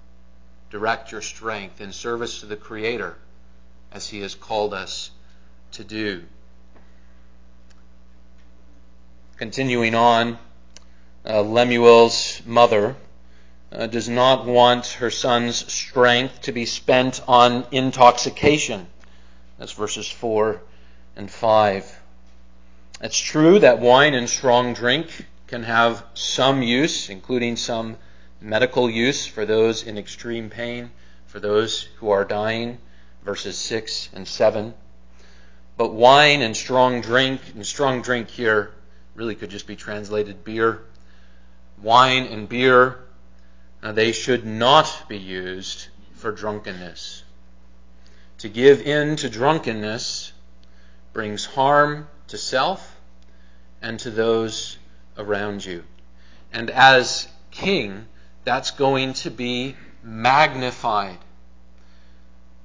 direct 0.70 1.10
your 1.10 1.22
strength 1.22 1.80
in 1.80 1.92
service 1.92 2.40
to 2.40 2.46
the 2.46 2.56
Creator 2.56 3.16
as 3.90 4.08
He 4.08 4.20
has 4.20 4.34
called 4.34 4.74
us 4.74 5.10
to 5.72 5.84
do. 5.84 6.24
Continuing 9.36 9.94
on, 9.94 10.38
uh, 11.24 11.40
Lemuel's 11.40 12.42
mother 12.44 12.94
uh, 13.72 13.86
does 13.86 14.08
not 14.08 14.44
want 14.44 14.86
her 14.86 15.10
son's 15.10 15.72
strength 15.72 16.42
to 16.42 16.52
be 16.52 16.66
spent 16.66 17.22
on 17.26 17.66
intoxication. 17.72 18.86
That's 19.58 19.72
verses 19.72 20.10
4 20.10 20.60
and 21.16 21.30
5. 21.30 22.00
It's 23.00 23.18
true 23.18 23.58
that 23.58 23.80
wine 23.80 24.14
and 24.14 24.28
strong 24.28 24.74
drink 24.74 25.26
can 25.46 25.64
have 25.64 26.04
some 26.14 26.62
use, 26.62 27.08
including 27.10 27.56
some 27.56 27.96
medical 28.40 28.88
use 28.88 29.26
for 29.26 29.44
those 29.44 29.82
in 29.82 29.98
extreme 29.98 30.50
pain, 30.50 30.90
for 31.26 31.40
those 31.40 31.82
who 31.96 32.10
are 32.10 32.24
dying, 32.24 32.78
verses 33.24 33.56
6 33.58 34.10
and 34.14 34.26
7. 34.26 34.74
But 35.76 35.92
wine 35.92 36.42
and 36.42 36.56
strong 36.56 37.00
drink, 37.00 37.40
and 37.54 37.66
strong 37.66 38.02
drink 38.02 38.28
here 38.28 38.72
really 39.14 39.34
could 39.34 39.50
just 39.50 39.66
be 39.66 39.76
translated 39.76 40.44
beer. 40.44 40.82
Wine 41.82 42.26
and 42.26 42.48
beer 42.48 42.98
now, 43.82 43.90
they 43.90 44.12
should 44.12 44.46
not 44.46 45.08
be 45.08 45.18
used 45.18 45.88
for 46.14 46.30
drunkenness. 46.30 47.21
To 48.42 48.48
give 48.48 48.82
in 48.82 49.14
to 49.18 49.30
drunkenness 49.30 50.32
brings 51.12 51.44
harm 51.44 52.08
to 52.26 52.36
self 52.36 53.00
and 53.80 54.00
to 54.00 54.10
those 54.10 54.78
around 55.16 55.64
you. 55.64 55.84
And 56.52 56.68
as 56.68 57.28
king, 57.52 58.08
that's 58.42 58.72
going 58.72 59.12
to 59.22 59.30
be 59.30 59.76
magnified. 60.02 61.18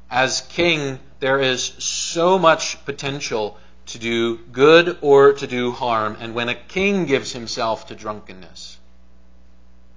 As 0.10 0.42
king, 0.50 0.98
there 1.20 1.40
is 1.40 1.64
so 1.64 2.40
much 2.40 2.84
potential 2.84 3.60
to 3.86 4.00
do 4.00 4.38
good 4.52 4.98
or 5.02 5.34
to 5.34 5.46
do 5.46 5.72
harm. 5.74 6.18
And 6.20 6.34
when 6.34 6.50
a 6.50 6.56
king 6.56 7.06
gives 7.06 7.34
himself 7.34 7.86
to 7.90 7.96
drunkenness, 7.96 8.80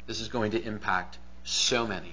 this 0.07 0.21
is 0.21 0.29
going 0.29 0.51
to 0.51 0.63
impact 0.63 1.17
so 1.43 1.87
many. 1.87 2.13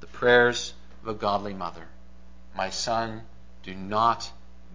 The 0.00 0.06
prayers 0.06 0.72
a 1.08 1.14
godly 1.14 1.54
mother. 1.54 1.86
My 2.54 2.70
son, 2.70 3.22
do 3.62 3.74
not 3.74 4.30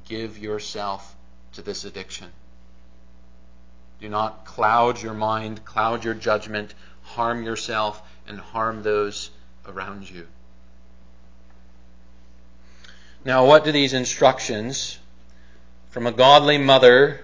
give 0.05 0.37
yourself 0.37 1.15
to 1.53 1.61
this 1.61 1.85
addiction. 1.85 2.27
Do 4.01 4.09
not 4.09 4.45
cloud 4.45 5.01
your 5.01 5.13
mind, 5.13 5.63
cloud 5.63 6.03
your 6.03 6.13
judgment, 6.13 6.73
harm 7.03 7.43
yourself, 7.43 8.01
and 8.27 8.39
harm 8.39 8.83
those 8.83 9.29
around 9.65 10.09
you. 10.09 10.27
Now, 13.25 13.45
what 13.45 13.63
do 13.63 13.71
these 13.71 13.93
instructions 13.93 14.99
from 15.91 16.07
a 16.07 16.11
godly 16.11 16.57
mother 16.57 17.22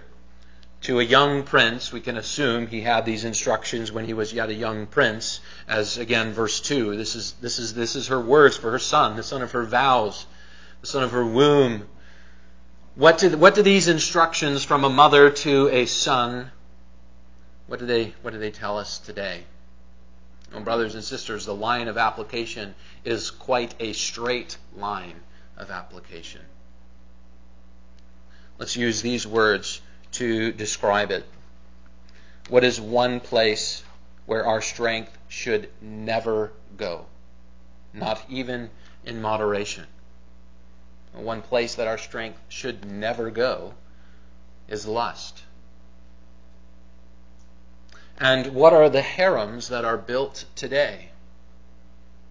to 0.81 0.99
a 0.99 1.03
young 1.03 1.43
prince, 1.43 1.91
we 1.91 1.99
can 1.99 2.15
assume 2.17 2.67
he 2.67 2.81
had 2.81 3.05
these 3.05 3.25
instructions 3.25 3.91
when 3.91 4.05
he 4.05 4.13
was 4.13 4.31
yet 4.31 4.49
a 4.49 4.53
young 4.53 4.87
prince, 4.87 5.41
as 5.67 5.97
again, 5.97 6.31
verse 6.31 6.61
2. 6.61 6.95
This 6.95 7.15
is, 7.15 7.33
this 7.41 7.59
is, 7.59 7.73
this 7.73 7.95
is 7.95 8.07
her 8.07 8.19
words 8.19 8.55
for 8.55 8.71
her 8.71 8.79
son, 8.79 9.17
the 9.17 9.23
son 9.23 9.41
of 9.41 9.51
her 9.51 9.63
vows, 9.63 10.25
the 10.81 10.87
son 10.87 11.03
of 11.03 11.11
her 11.11 11.25
womb. 11.25 11.87
What 12.95 13.17
do, 13.17 13.37
what 13.37 13.55
do 13.55 13.61
these 13.61 13.89
instructions 13.89 14.63
from 14.63 14.85
a 14.85 14.89
mother 14.89 15.29
to 15.29 15.67
a 15.69 15.85
son, 15.85 16.49
what 17.67 17.79
do 17.79 17.85
they, 17.85 18.13
what 18.21 18.31
do 18.31 18.39
they 18.39 18.51
tell 18.51 18.77
us 18.77 18.99
today? 18.99 19.43
Well, 20.53 20.61
brothers 20.61 20.95
and 20.95 21.03
sisters, 21.03 21.45
the 21.45 21.53
line 21.53 21.89
of 21.89 21.97
application 21.97 22.73
is 23.03 23.31
quite 23.31 23.75
a 23.81 23.91
straight 23.93 24.57
line 24.75 25.19
of 25.57 25.71
application. 25.71 26.41
Let's 28.57 28.75
use 28.75 29.01
these 29.01 29.27
words 29.27 29.81
to 30.13 30.51
describe 30.51 31.11
it. 31.11 31.25
What 32.49 32.63
is 32.63 32.79
one 32.79 33.19
place 33.19 33.83
where 34.25 34.45
our 34.45 34.61
strength 34.61 35.17
should 35.27 35.69
never 35.81 36.51
go? 36.77 37.05
Not 37.93 38.23
even 38.29 38.69
in 39.05 39.21
moderation. 39.21 39.87
One 41.13 41.41
place 41.41 41.75
that 41.75 41.87
our 41.87 41.97
strength 41.97 42.39
should 42.49 42.85
never 42.85 43.31
go 43.31 43.73
is 44.67 44.85
lust. 44.85 45.43
And 48.19 48.53
what 48.53 48.73
are 48.73 48.89
the 48.89 49.01
harems 49.01 49.69
that 49.69 49.85
are 49.85 49.97
built 49.97 50.45
today? 50.55 51.09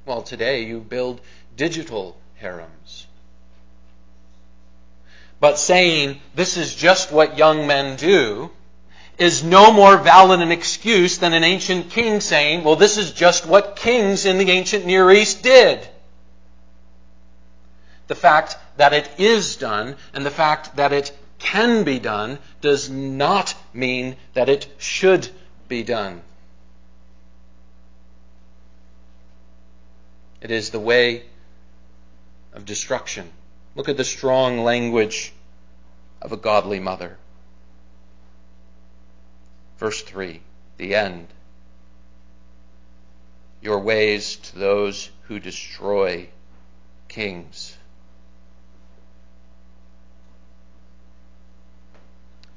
Well, 0.07 0.23
today 0.23 0.63
you 0.63 0.81
build 0.81 1.21
digital 1.57 2.17
harems. 2.37 3.08
But 5.41 5.59
saying 5.59 6.21
this 6.35 6.57
is 6.57 6.75
just 6.75 7.13
what 7.13 7.39
young 7.39 7.67
men 7.67 7.97
do 7.97 8.51
is 9.19 9.43
no 9.43 9.73
more 9.73 9.97
valid 9.97 10.41
an 10.41 10.53
excuse 10.53 11.19
than 11.19 11.35
an 11.35 11.45
ancient 11.45 11.91
king 11.91 12.21
saying, 12.21 12.63
well, 12.63 12.77
this 12.77 12.97
is 12.97 13.13
just 13.13 13.47
what 13.47 13.77
kings 13.77 14.25
in 14.25 14.39
the 14.39 14.51
ancient 14.51 14.87
Near 14.87 15.11
East 15.11 15.43
did. 15.43 15.87
The 18.07 18.15
fact 18.15 18.57
that 18.77 18.93
it 18.93 19.11
is 19.19 19.57
done 19.57 19.97
and 20.15 20.25
the 20.25 20.31
fact 20.31 20.77
that 20.77 20.93
it 20.93 21.17
can 21.39 21.85
be 21.85 21.99
done 21.99 22.39
does 22.61 22.89
not 22.89 23.55
mean 23.73 24.17
that 24.35 24.49
it 24.49 24.67
should 24.79 25.29
be 25.69 25.83
done. 25.83 26.23
It 30.41 30.51
is 30.51 30.71
the 30.71 30.81
way 30.81 31.25
of 32.55 32.65
destruction. 32.65 33.31
Look 33.79 33.89
at 33.89 33.97
the 33.97 34.05
strong 34.05 34.65
language 34.65 35.33
of 36.21 36.33
a 36.33 36.37
godly 36.37 36.81
mother. 36.81 37.17
Verse 39.79 40.03
3, 40.03 40.43
the 40.77 40.97
end. 40.97 41.29
Your 43.63 43.79
ways 43.79 44.37
to 44.37 44.59
those 44.59 45.11
who 45.23 45.39
destroy 45.39 46.29
kings. 47.07 47.79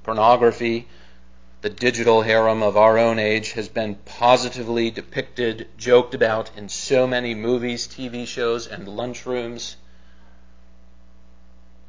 pornography, 0.04 0.88
the 1.62 1.70
digital 1.70 2.24
harem 2.24 2.64
of 2.64 2.76
our 2.76 2.98
own 2.98 3.20
age 3.20 3.52
has 3.52 3.70
been 3.70 3.94
positively 4.06 4.90
depicted, 4.90 5.68
joked 5.78 6.16
about 6.16 6.50
in 6.58 6.68
so 6.68 7.06
many 7.06 7.36
movies, 7.36 7.88
TV 7.88 8.26
shows, 8.26 8.66
and 8.66 8.88
lunchrooms. 8.88 9.76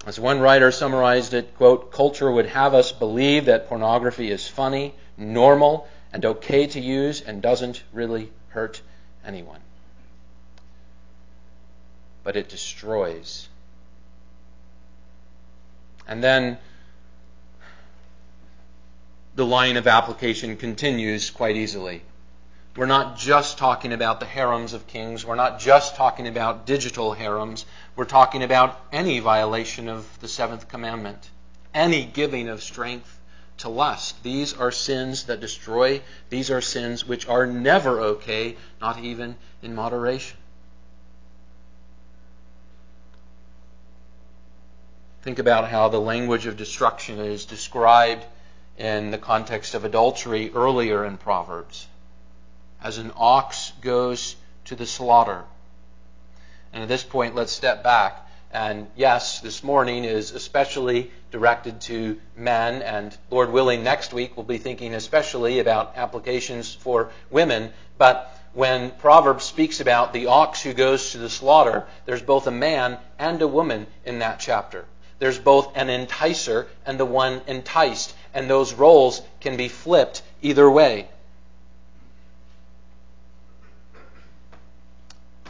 As 0.05 0.19
one 0.19 0.41
writer 0.41 0.73
summarized 0.73 1.33
it, 1.33 1.57
quote, 1.57 1.93
culture 1.93 2.31
would 2.31 2.47
have 2.47 2.75
us 2.75 2.91
believe 2.91 3.45
that 3.45 3.69
pornography 3.69 4.31
is 4.31 4.49
funny, 4.49 4.95
normal, 5.17 5.87
and 6.13 6.25
okay 6.25 6.67
to 6.67 6.81
use 6.81 7.21
and 7.21 7.41
doesn't 7.41 7.83
really 7.93 8.33
hurt 8.49 8.83
anyone. 9.25 9.61
But 12.25 12.37
it 12.37 12.49
destroys. 12.49 13.49
And 16.09 16.23
then 16.23 16.59
the 19.37 19.47
line 19.47 19.77
of 19.77 19.87
application 19.87 20.57
continues 20.57 21.31
quite 21.31 21.57
easily. 21.57 22.03
We're 22.75 22.87
not 22.87 23.19
just 23.19 23.59
talking 23.59 23.93
about 23.93 24.19
the 24.19 24.27
harems 24.27 24.73
of 24.73 24.87
kings. 24.87 25.27
We're 25.27 25.35
not 25.35 25.61
just 25.61 25.95
talking 25.95 26.27
about 26.27 26.65
digital 26.65 27.13
harems. 27.13 27.67
We're 27.97 28.07
talking 28.07 28.43
about 28.43 28.81
any 28.91 29.21
violation 29.21 29.91
of 29.91 30.09
the 30.21 30.29
seventh 30.29 30.69
commandment, 30.69 31.29
any 31.75 32.07
giving 32.07 32.49
of 32.49 32.63
strength 32.63 33.21
to 33.59 33.69
lust. 33.69 34.23
These 34.23 34.55
are 34.55 34.71
sins 34.71 35.25
that 35.25 35.41
destroy. 35.41 36.01
These 36.31 36.51
are 36.51 36.63
sins 36.63 37.07
which 37.07 37.29
are 37.29 37.47
never 37.47 38.01
okay, 38.01 38.57
not 38.81 38.99
even 38.99 39.37
in 39.61 39.75
moderation. 39.75 40.39
Think 45.21 45.39
about 45.39 45.69
how 45.69 45.89
the 45.89 46.01
language 46.01 46.47
of 46.47 46.57
destruction 46.57 47.19
is 47.19 47.45
described 47.45 48.25
in 48.79 49.11
the 49.11 49.19
context 49.19 49.75
of 49.75 49.85
adultery 49.85 50.51
earlier 50.55 51.05
in 51.05 51.19
Proverbs. 51.19 51.87
As 52.83 52.99
an 52.99 53.13
ox 53.17 53.73
goes 53.81 54.37
to 54.65 54.75
the 54.75 54.87
slaughter. 54.87 55.45
And 56.73 56.83
at 56.83 56.89
this 56.89 57.05
point, 57.05 57.35
let's 57.35 57.53
step 57.53 57.85
back. 57.85 58.27
And 58.53 58.89
yes, 58.97 59.41
this 59.41 59.63
morning 59.63 60.05
is 60.05 60.33
especially 60.33 61.11
directed 61.31 61.81
to 61.83 62.21
men, 62.37 62.83
and 62.83 63.17
Lord 63.31 63.51
willing, 63.51 63.83
next 63.83 64.13
week 64.13 64.37
we'll 64.37 64.45
be 64.45 64.59
thinking 64.59 64.95
especially 64.95 65.59
about 65.59 65.93
applications 65.97 66.75
for 66.75 67.11
women. 67.31 67.73
But 67.97 68.39
when 68.53 68.91
Proverbs 68.91 69.45
speaks 69.45 69.81
about 69.81 70.13
the 70.13 70.27
ox 70.27 70.61
who 70.63 70.75
goes 70.75 71.13
to 71.13 71.19
the 71.19 71.31
slaughter, 71.31 71.87
there's 72.05 72.21
both 72.21 72.47
a 72.47 72.51
man 72.51 72.99
and 73.19 73.41
a 73.41 73.49
woman 73.49 73.87
in 74.05 74.19
that 74.19 74.41
chapter. 74.41 74.85
There's 75.19 75.39
both 75.39 75.77
an 75.77 75.89
enticer 75.89 76.67
and 76.85 76.99
the 76.99 77.07
one 77.07 77.41
enticed 77.47 78.15
and 78.35 78.51
those 78.51 78.75
roles 78.75 79.23
can 79.41 79.57
be 79.57 79.69
flipped 79.69 80.23
either 80.43 80.69
way. 80.71 81.09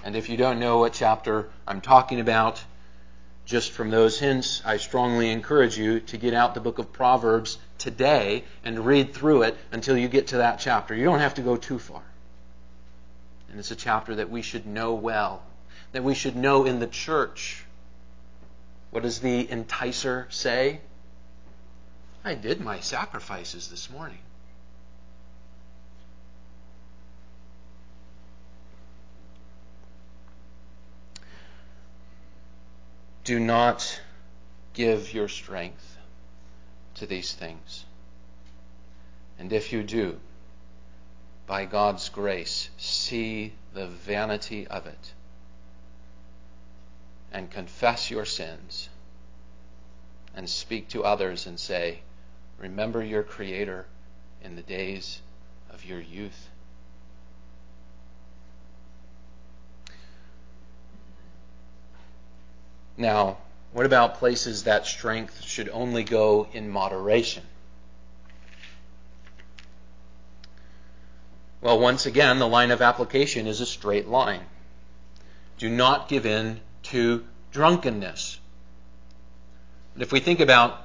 And 0.05 0.17
if 0.17 0.29
you 0.29 0.37
don't 0.37 0.59
know 0.59 0.79
what 0.79 0.93
chapter 0.93 1.51
I'm 1.67 1.81
talking 1.81 2.21
about, 2.21 2.63
just 3.45 3.73
from 3.73 3.91
those 3.91 4.19
hints, 4.19 4.63
I 4.65 4.77
strongly 4.77 5.31
encourage 5.31 5.77
you 5.77 6.01
to 6.01 6.17
get 6.17 6.35
out 6.35 6.55
the 6.55 6.61
book 6.61 6.79
of 6.79 6.93
Proverbs 6.93 7.59
today 7.79 8.45
and 8.65 8.87
read 8.87 9.15
through 9.15 9.43
it 9.43 9.57
until 9.73 9.97
you 9.97 10.09
get 10.09 10.29
to 10.29 10.39
that 10.39 10.59
chapter. 10.59 10.95
You 10.95 11.05
don't 11.05 11.19
have 11.19 11.35
to 11.35 11.43
go 11.43 11.57
too 11.57 11.79
far. 11.79 12.03
And 13.51 13.59
it's 13.59 13.71
a 13.71 13.77
chapter 13.77 14.15
that 14.17 14.31
we 14.31 14.43
should 14.43 14.67
know 14.67 14.95
well, 14.95 15.43
that 15.93 16.03
we 16.03 16.15
should 16.15 16.37
know 16.37 16.65
in 16.65 16.79
the 16.79 16.87
church. 16.87 17.65
What 18.91 19.03
does 19.03 19.21
the 19.21 19.47
enticer 19.47 20.33
say? 20.33 20.81
I 22.25 22.35
did 22.35 22.61
my 22.61 22.81
sacrifices 22.81 23.69
this 23.69 23.91
morning. 23.91 24.19
Do 33.25 33.39
not 33.39 34.01
give 34.75 35.15
your 35.15 35.29
strength 35.29 35.97
to 36.95 37.07
these 37.07 37.33
things. 37.33 37.85
And 39.39 39.53
if 39.53 39.73
you 39.73 39.83
do, 39.83 40.19
by 41.47 41.65
God's 41.65 42.09
grace, 42.09 42.71
see 42.79 43.53
the 43.75 43.87
vanity 43.87 44.67
of 44.67 44.87
it 44.87 45.13
and 47.33 47.51
confess 47.51 48.11
your 48.11 48.25
sins 48.25 48.89
and 50.35 50.49
speak 50.49 50.89
to 50.91 51.05
others 51.05 51.47
and 51.47 51.59
say, 51.59 52.01
Remember 52.59 53.03
your 53.03 53.23
Creator 53.23 53.87
in 54.43 54.57
the 54.57 54.63
days 54.63 55.21
of 55.71 55.85
your 55.85 56.01
youth. 56.01 56.49
Now, 62.97 63.39
what 63.73 63.87
about 63.87 64.19
places 64.19 64.65
that 64.65 64.87
strength 64.87 65.43
should 65.43 65.69
only 65.71 66.05
go 66.05 66.47
in 66.53 66.69
moderation? 66.69 67.45
Well, 71.63 71.79
once 71.79 72.07
again, 72.07 72.39
the 72.39 72.49
line 72.49 72.71
of 72.71 72.83
application 72.83 73.47
is 73.47 73.61
a 73.61 73.67
straight 73.67 74.09
line. 74.09 74.43
Do 75.59 75.69
not 75.69 76.09
give 76.09 76.27
in 76.27 76.61
to 76.85 77.25
drunkenness. 77.53 78.39
And 79.95 80.03
if 80.03 80.13
we 80.13 80.21
think 80.21 80.41
about 80.41 80.81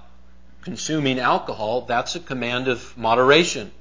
consuming 0.61 1.19
alcohol, 1.19 1.81
that's 1.81 2.15
a 2.15 2.19
command 2.19 2.67
of 2.67 2.95
moderation. 2.95 3.71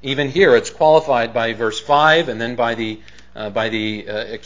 Even 0.00 0.28
here, 0.28 0.54
it's 0.54 0.70
qualified 0.70 1.34
by 1.34 1.54
verse 1.54 1.80
5 1.80 2.28
and 2.28 2.40
then 2.40 2.54
by 2.54 2.74
the, 2.74 3.00
uh, 3.34 3.50
by 3.50 3.68
the 3.68 4.08
uh, 4.08 4.36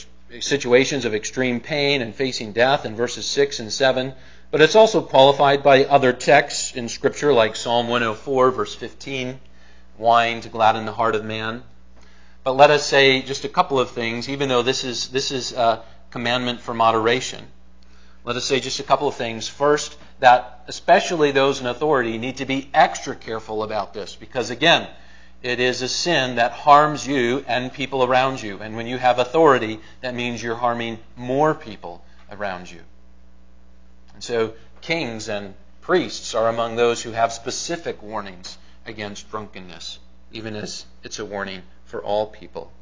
situations 0.41 1.05
of 1.05 1.15
extreme 1.15 1.61
pain 1.61 2.03
and 2.03 2.15
facing 2.15 2.53
death 2.53 2.85
in 2.85 2.97
verses 2.97 3.27
6 3.27 3.61
and 3.61 3.73
7. 3.73 4.13
But 4.51 4.61
it's 4.61 4.77
also 4.77 5.03
qualified 5.03 5.63
by 5.63 5.85
other 5.85 6.13
texts 6.13 6.75
in 6.75 6.89
Scripture 6.89 7.33
like 7.33 7.57
Psalm 7.57 7.89
104, 7.89 8.51
verse 8.53 8.75
15, 8.75 9.41
wine 9.99 10.41
to 10.43 10.49
gladden 10.49 10.87
the 10.87 10.93
heart 10.93 11.15
of 11.15 11.25
man. 11.25 11.63
But 12.45 12.57
let 12.57 12.71
us 12.71 12.87
say 12.87 13.23
just 13.23 13.45
a 13.45 13.49
couple 13.49 13.81
of 13.81 13.91
things, 13.91 14.29
even 14.29 14.49
though 14.49 14.63
this 14.63 14.85
is, 14.85 15.09
this 15.09 15.33
is 15.33 15.53
a 15.53 15.83
commandment 16.11 16.61
for 16.61 16.75
moderation. 16.75 17.45
Let 18.25 18.37
us 18.37 18.45
say 18.45 18.61
just 18.61 18.81
a 18.81 18.85
couple 18.85 19.09
of 19.09 19.17
things. 19.17 19.49
First, 19.49 19.97
that 20.21 20.65
especially 20.69 21.33
those 21.33 21.61
in 21.61 21.67
authority 21.67 22.19
need 22.19 22.39
to 22.39 22.47
be 22.47 22.71
extra 22.73 23.15
careful 23.15 23.63
about 23.63 23.95
this 23.95 24.17
because, 24.17 24.51
again, 24.51 24.89
it 25.47 25.61
is 25.61 25.81
a 25.81 25.89
sin 25.89 26.35
that 26.37 26.51
harms 26.51 27.07
you 27.07 27.45
and 27.47 27.73
people 27.73 28.03
around 28.03 28.43
you. 28.43 28.59
And 28.59 28.75
when 28.75 28.89
you 28.89 28.99
have 28.99 29.21
authority, 29.21 29.79
that 30.01 30.13
means 30.13 30.43
you're 30.43 30.57
harming 30.57 30.99
more 31.15 31.55
people 31.55 32.05
around 32.33 32.69
you. 32.69 32.81
And 34.15 34.25
so, 34.25 34.55
kings 34.81 35.29
and 35.29 35.55
priests 35.83 36.35
are 36.35 36.49
among 36.49 36.75
those 36.75 37.01
who 37.01 37.13
have 37.13 37.33
specific 37.33 38.03
warnings 38.03 38.59
against 38.87 39.31
drunkenness, 39.31 40.01
even 40.33 40.57
as 40.57 40.85
it's 41.05 41.21
a 41.21 41.25
warning 41.25 41.63
for 41.85 42.03
all 42.03 42.27
people. 42.27 42.73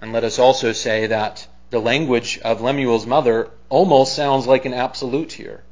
And 0.00 0.12
let 0.12 0.24
us 0.24 0.40
also 0.40 0.72
say 0.72 1.06
that 1.06 1.46
the 1.70 1.78
language 1.78 2.40
of 2.40 2.62
Lemuel's 2.62 3.06
mother 3.06 3.48
almost 3.68 4.16
sounds 4.16 4.48
like 4.48 4.64
an 4.64 4.74
absolute 4.74 5.32
here. 5.32 5.62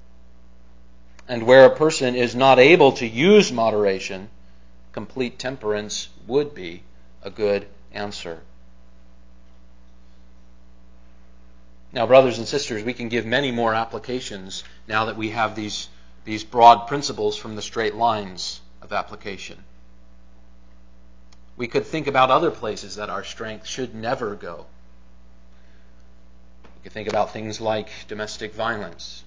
And 1.32 1.44
where 1.44 1.64
a 1.64 1.74
person 1.74 2.14
is 2.14 2.34
not 2.34 2.58
able 2.58 2.92
to 2.92 3.06
use 3.06 3.50
moderation, 3.50 4.28
complete 4.92 5.38
temperance 5.38 6.10
would 6.26 6.54
be 6.54 6.82
a 7.22 7.30
good 7.30 7.66
answer. 7.90 8.42
Now, 11.90 12.06
brothers 12.06 12.36
and 12.36 12.46
sisters, 12.46 12.84
we 12.84 12.92
can 12.92 13.08
give 13.08 13.24
many 13.24 13.50
more 13.50 13.72
applications 13.72 14.62
now 14.86 15.06
that 15.06 15.16
we 15.16 15.30
have 15.30 15.56
these, 15.56 15.88
these 16.26 16.44
broad 16.44 16.86
principles 16.86 17.38
from 17.38 17.56
the 17.56 17.62
straight 17.62 17.94
lines 17.94 18.60
of 18.82 18.92
application. 18.92 19.64
We 21.56 21.66
could 21.66 21.86
think 21.86 22.08
about 22.08 22.30
other 22.30 22.50
places 22.50 22.96
that 22.96 23.08
our 23.08 23.24
strength 23.24 23.66
should 23.66 23.94
never 23.94 24.34
go. 24.34 24.66
We 26.64 26.82
could 26.82 26.92
think 26.92 27.08
about 27.08 27.32
things 27.32 27.58
like 27.58 27.88
domestic 28.06 28.52
violence. 28.52 29.24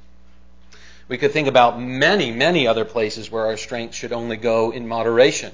We 1.08 1.18
could 1.18 1.32
think 1.32 1.48
about 1.48 1.80
many, 1.80 2.32
many 2.32 2.68
other 2.68 2.86
places 2.86 3.30
where 3.30 3.46
our 3.46 3.58
strength 3.58 3.94
should 3.94 4.12
only 4.12 4.38
go 4.38 4.72
in 4.72 4.88
moderation. 4.88 5.54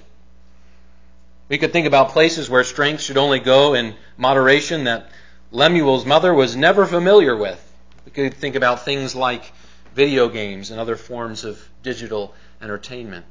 We 1.50 1.58
could 1.58 1.74
think 1.74 1.88
about 1.88 2.12
places 2.12 2.50
where 2.50 2.64
strength 2.64 3.02
should 3.02 3.18
only 3.18 3.40
go 3.40 3.74
in 3.74 3.96
moderation 4.16 4.86
that 4.86 5.10
Lemuel's 5.52 6.06
mother 6.06 6.34
was 6.34 6.56
never 6.56 6.86
familiar 6.86 7.36
with. 7.36 7.60
We 8.06 8.12
could 8.12 8.34
think 8.36 8.56
about 8.56 8.86
things 8.86 9.14
like 9.16 9.52
video 9.94 10.30
games 10.30 10.72
and 10.72 10.80
other 10.80 10.96
forms 10.96 11.44
of 11.44 11.62
digital 11.84 12.34
entertainment. 12.62 13.26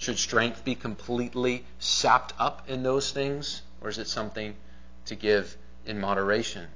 Should 0.00 0.18
strength 0.18 0.64
be 0.64 0.74
completely 0.74 1.64
sapped 1.78 2.32
up 2.40 2.68
in 2.68 2.82
those 2.82 3.12
things, 3.12 3.62
or 3.80 3.88
is 3.88 3.98
it 3.98 4.08
something 4.08 4.56
to 5.06 5.14
give 5.14 5.56
in 5.86 6.00
moderation? 6.00 6.66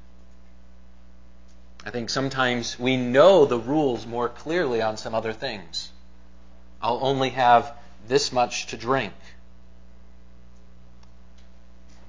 I 1.86 1.90
think 1.90 2.10
sometimes 2.10 2.76
we 2.80 2.96
know 2.96 3.44
the 3.44 3.60
rules 3.60 4.06
more 4.06 4.28
clearly 4.28 4.82
on 4.82 4.96
some 4.96 5.14
other 5.14 5.32
things. 5.32 5.92
I'll 6.82 6.98
only 7.00 7.30
have 7.30 7.72
this 8.08 8.32
much 8.32 8.66
to 8.66 8.76
drink. 8.76 9.12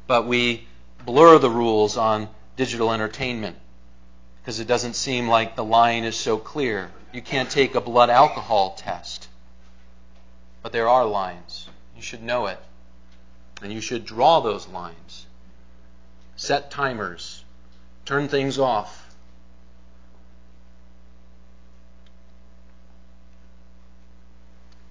But 0.07 0.25
we 0.25 0.65
blur 1.05 1.37
the 1.37 1.51
rules 1.51 1.95
on 1.95 2.27
digital 2.55 2.91
entertainment 2.91 3.55
because 4.41 4.59
it 4.59 4.67
doesn't 4.67 4.95
seem 4.95 5.27
like 5.27 5.55
the 5.55 5.63
line 5.63 6.05
is 6.05 6.15
so 6.15 6.37
clear. 6.37 6.89
You 7.13 7.21
can't 7.21 7.51
take 7.51 7.75
a 7.75 7.81
blood 7.81 8.09
alcohol 8.09 8.73
test. 8.79 9.27
But 10.63 10.71
there 10.71 10.89
are 10.89 11.05
lines. 11.05 11.69
You 11.95 12.01
should 12.01 12.23
know 12.23 12.47
it. 12.47 12.59
And 13.61 13.71
you 13.71 13.81
should 13.81 14.05
draw 14.05 14.39
those 14.39 14.67
lines. 14.67 15.27
Set 16.35 16.71
timers. 16.71 17.43
Turn 18.05 18.27
things 18.27 18.57
off. 18.57 19.06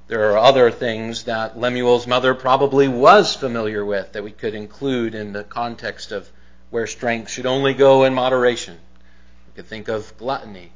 There 0.09 0.33
are 0.33 0.39
other 0.39 0.71
things 0.71 1.25
that 1.25 1.59
Lemuel's 1.59 2.07
mother 2.07 2.35
probably 2.35 2.87
was 2.87 3.35
familiar 3.35 3.85
with 3.85 4.13
that 4.13 4.23
we 4.23 4.31
could 4.31 4.55
include 4.55 5.15
in 5.15 5.33
the 5.33 5.43
context 5.43 6.13
of 6.13 6.31
where 6.71 6.87
strength 6.87 7.31
should 7.31 7.47
only 7.47 7.75
go 7.75 8.05
in 8.05 8.15
moderation. 8.15 8.79
We 9.47 9.57
could 9.57 9.67
think 9.67 9.89
of 9.89 10.17
gluttony 10.17 10.71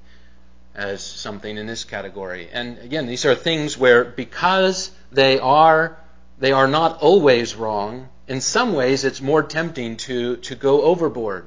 as 0.75 1.05
something 1.05 1.57
in 1.57 1.67
this 1.67 1.85
category. 1.85 2.49
And 2.53 2.79
again, 2.79 3.07
these 3.07 3.25
are 3.25 3.35
things 3.35 3.79
where 3.79 4.05
because 4.05 4.91
they 5.13 5.39
are 5.39 5.97
they 6.41 6.53
are 6.53 6.67
not 6.67 7.03
always 7.03 7.55
wrong, 7.55 8.09
in 8.27 8.41
some 8.41 8.73
ways 8.73 9.05
it's 9.05 9.21
more 9.21 9.43
tempting 9.43 9.99
to, 9.99 10.39
to 10.39 10.55
go 10.55 10.83
overboard. 10.83 11.47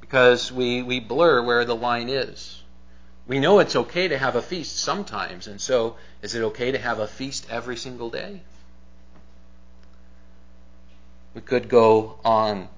Because 0.00 0.50
we, 0.50 0.82
we 0.82 0.98
blur 0.98 1.42
where 1.44 1.64
the 1.64 1.76
line 1.76 2.08
is. 2.08 2.60
We 3.26 3.40
know 3.40 3.58
it's 3.58 3.74
okay 3.74 4.08
to 4.08 4.18
have 4.18 4.36
a 4.36 4.42
feast 4.42 4.76
sometimes, 4.76 5.46
and 5.46 5.60
so 5.60 5.96
is 6.20 6.34
it 6.34 6.42
okay 6.42 6.72
to 6.72 6.78
have 6.78 6.98
a 6.98 7.06
feast 7.06 7.46
every 7.50 7.76
single 7.76 8.10
day? 8.10 8.42
We 11.34 11.40
could 11.40 11.68
go 11.68 12.18
on. 12.24 12.68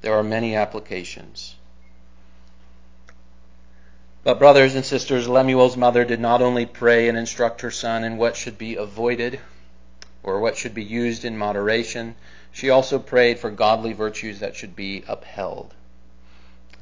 There 0.00 0.14
are 0.14 0.22
many 0.22 0.56
applications. 0.56 1.54
But, 4.24 4.38
brothers 4.38 4.74
and 4.74 4.84
sisters, 4.84 5.28
Lemuel's 5.28 5.76
mother 5.76 6.04
did 6.04 6.18
not 6.18 6.42
only 6.42 6.66
pray 6.66 7.08
and 7.08 7.16
instruct 7.16 7.60
her 7.60 7.70
son 7.70 8.02
in 8.04 8.16
what 8.16 8.36
should 8.36 8.58
be 8.58 8.74
avoided 8.74 9.38
or 10.22 10.40
what 10.40 10.56
should 10.56 10.74
be 10.74 10.82
used 10.82 11.24
in 11.24 11.38
moderation, 11.38 12.16
she 12.50 12.70
also 12.70 12.98
prayed 12.98 13.38
for 13.38 13.50
godly 13.50 13.92
virtues 13.92 14.40
that 14.40 14.56
should 14.56 14.74
be 14.74 15.04
upheld. 15.06 15.74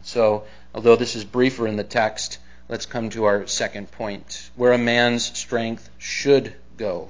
So, 0.03 0.45
although 0.75 0.97
this 0.97 1.17
is 1.17 1.25
briefer 1.25 1.67
in 1.67 1.77
the 1.77 1.85
text, 1.85 2.39
let's 2.69 2.87
come 2.87 3.11
to 3.11 3.25
our 3.25 3.47
second 3.47 3.91
point 3.93 4.51
where 4.57 4.73
a 4.73 4.79
man's 4.79 5.37
strength 5.39 5.91
should 5.99 6.55
go. 6.77 7.09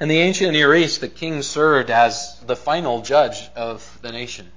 In 0.00 0.08
the 0.08 0.18
ancient 0.18 0.52
Near 0.52 0.74
East, 0.74 1.00
the 1.00 1.08
king 1.08 1.42
served 1.42 1.90
as 1.90 2.38
the 2.46 2.54
final 2.54 3.02
judge 3.02 3.48
of 3.56 3.98
the 4.02 4.12
nation. 4.12 4.50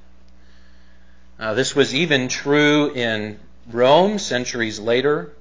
Uh, 1.40 1.56
this 1.56 1.76
was 1.76 1.96
even 1.96 2.28
true 2.28 2.92
in 2.94 3.40
Rome 3.68 4.20
centuries 4.20 4.80
later, 4.80 5.34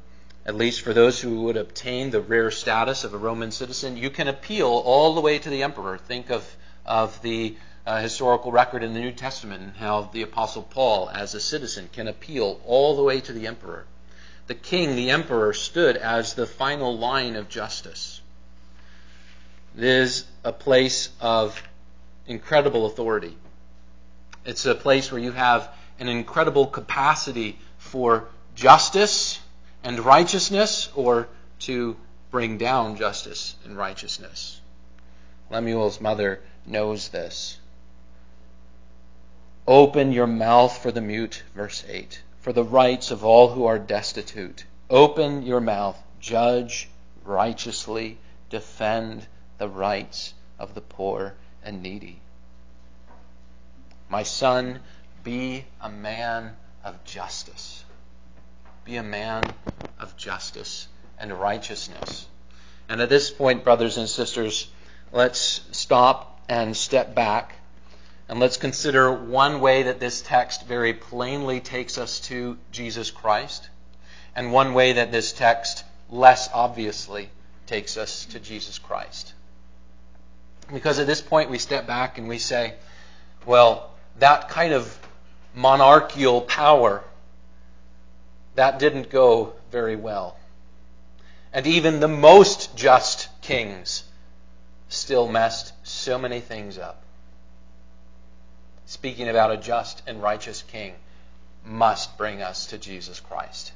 at 0.47 0.55
least 0.55 0.81
for 0.81 0.95
those 0.95 1.21
who 1.21 1.43
would 1.43 1.59
obtain 1.59 2.11
the 2.11 2.23
rare 2.23 2.51
status 2.51 3.05
of 3.05 3.13
a 3.13 3.19
Roman 3.19 3.51
citizen. 3.51 3.99
You 3.99 4.09
can 4.09 4.27
appeal 4.27 4.69
all 4.69 5.15
the 5.15 5.21
way 5.21 5.39
to 5.39 5.51
the 5.51 5.63
emperor. 5.63 5.99
Think 5.99 6.31
of, 6.31 6.57
of 6.87 7.21
the 7.21 7.57
uh, 7.87 8.01
historical 8.01 8.53
record 8.53 8.83
in 8.83 8.93
the 8.93 9.01
New 9.01 9.13
Testament 9.13 9.63
and 9.63 9.77
how 9.77 10.03
the 10.13 10.23
Apostle 10.23 10.63
Paul, 10.63 11.09
as 11.09 11.35
a 11.35 11.41
citizen, 11.41 11.89
can 11.93 12.09
appeal 12.09 12.61
all 12.67 12.97
the 12.97 13.03
way 13.03 13.21
to 13.21 13.33
the 13.33 13.47
emperor. 13.47 13.85
The 14.47 14.55
king, 14.55 14.97
the 14.97 15.11
emperor, 15.11 15.53
stood 15.53 15.97
as 15.97 16.35
the 16.35 16.47
final 16.47 16.99
line 16.99 17.37
of 17.37 17.49
justice. 17.49 18.21
It 19.77 19.85
is 19.85 20.25
a 20.43 20.53
place 20.53 21.11
of 21.21 21.63
incredible 22.27 22.87
authority. 22.87 23.37
It's 24.45 24.67
a 24.67 24.75
place 24.75 25.13
where 25.13 25.21
you 25.21 25.33
have 25.33 25.73
an 25.99 26.09
incredible 26.09 26.67
capacity 26.67 27.59
for 27.79 28.29
justice 28.55 29.39
and 29.85 30.01
righteousness, 30.01 30.91
or 30.95 31.29
to 31.61 31.97
bring 32.31 32.59
down 32.59 32.97
justice 32.97 33.55
and 33.65 33.77
righteousness. 33.77 34.61
Lemuel's 35.51 36.01
mother 36.01 36.41
knows 36.67 37.09
this. 37.09 37.60
Open 39.67 40.13
your 40.13 40.27
mouth 40.27 40.79
for 40.79 40.91
the 40.91 41.01
mute, 41.01 41.43
verse 41.55 41.85
8, 41.87 42.23
for 42.41 42.53
the 42.53 42.65
rights 42.65 43.11
of 43.11 43.25
all 43.25 43.49
who 43.49 43.67
are 43.67 43.79
destitute. 43.79 44.65
Open 44.89 45.43
your 45.43 45.61
mouth, 45.61 46.01
judge 46.19 46.89
righteously, 47.25 48.19
defend 48.49 49.27
the 49.59 49.69
rights 49.69 50.35
of 50.59 50.75
the 50.75 50.81
poor 50.81 51.35
and 51.63 51.83
needy. 51.83 52.21
My 54.09 54.23
son, 54.23 54.81
be 55.23 55.65
a 55.81 55.89
man 55.89 56.57
of 56.83 57.05
justice. 57.05 57.85
Be 58.85 58.97
a 58.97 59.03
man 59.03 59.53
of 59.99 60.17
justice 60.17 60.89
and 61.19 61.33
righteousness. 61.33 62.27
And 62.89 63.01
at 63.01 63.09
this 63.09 63.31
point, 63.31 63.63
brothers 63.63 63.99
and 63.99 64.09
sisters, 64.09 64.69
let's 65.13 65.61
stop 65.71 66.41
and 66.49 66.77
step 66.77 67.15
back 67.15 67.55
and 68.31 68.39
let's 68.39 68.59
consider 68.59 69.11
one 69.11 69.61
way 69.61 69.83
that 69.83 69.99
this 69.99 70.23
text 70.23 70.65
very 70.65 70.95
plainly 70.95 71.59
takes 71.59 71.99
us 71.99 72.21
to 72.21 72.57
Jesus 72.71 73.11
Christ, 73.11 73.69
and 74.37 74.53
one 74.53 74.73
way 74.73 74.93
that 74.93 75.11
this 75.11 75.33
text 75.33 75.83
less 76.09 76.49
obviously 76.55 77.29
takes 77.67 77.97
us 77.97 78.27
to 78.27 78.39
Jesus 78.39 78.79
Christ. 78.79 79.35
Because 80.73 81.01
at 81.01 81.09
this 81.09 81.21
point 81.21 81.51
we 81.51 81.59
step 81.59 81.89
back 81.89 82.19
and 82.19 82.29
we 82.29 82.39
say, 82.39 82.75
well, 83.47 83.91
that 84.21 84.49
kind 84.49 84.75
of 84.75 84.97
monarchical 85.53 86.43
power, 86.43 87.03
that 88.55 88.79
didn't 88.79 89.11
go 89.11 89.55
very 89.73 89.97
well. 89.97 90.39
And 91.53 91.67
even 91.67 91.99
the 91.99 92.07
most 92.07 92.77
just 92.77 93.29
kings 93.43 94.05
still 94.89 95.27
messed 95.27 95.73
so 95.83 96.17
many 96.17 96.39
things 96.39 96.79
up 96.79 97.03
speaking 98.91 99.29
about 99.29 99.53
a 99.53 99.57
just 99.57 100.03
and 100.09 100.21
righteous 100.21 100.63
king, 100.63 100.93
must 101.65 102.19
bring 102.19 102.43
us 102.43 102.67
to 102.67 102.77
Jesus 102.77 103.21
Christ. 103.21 103.71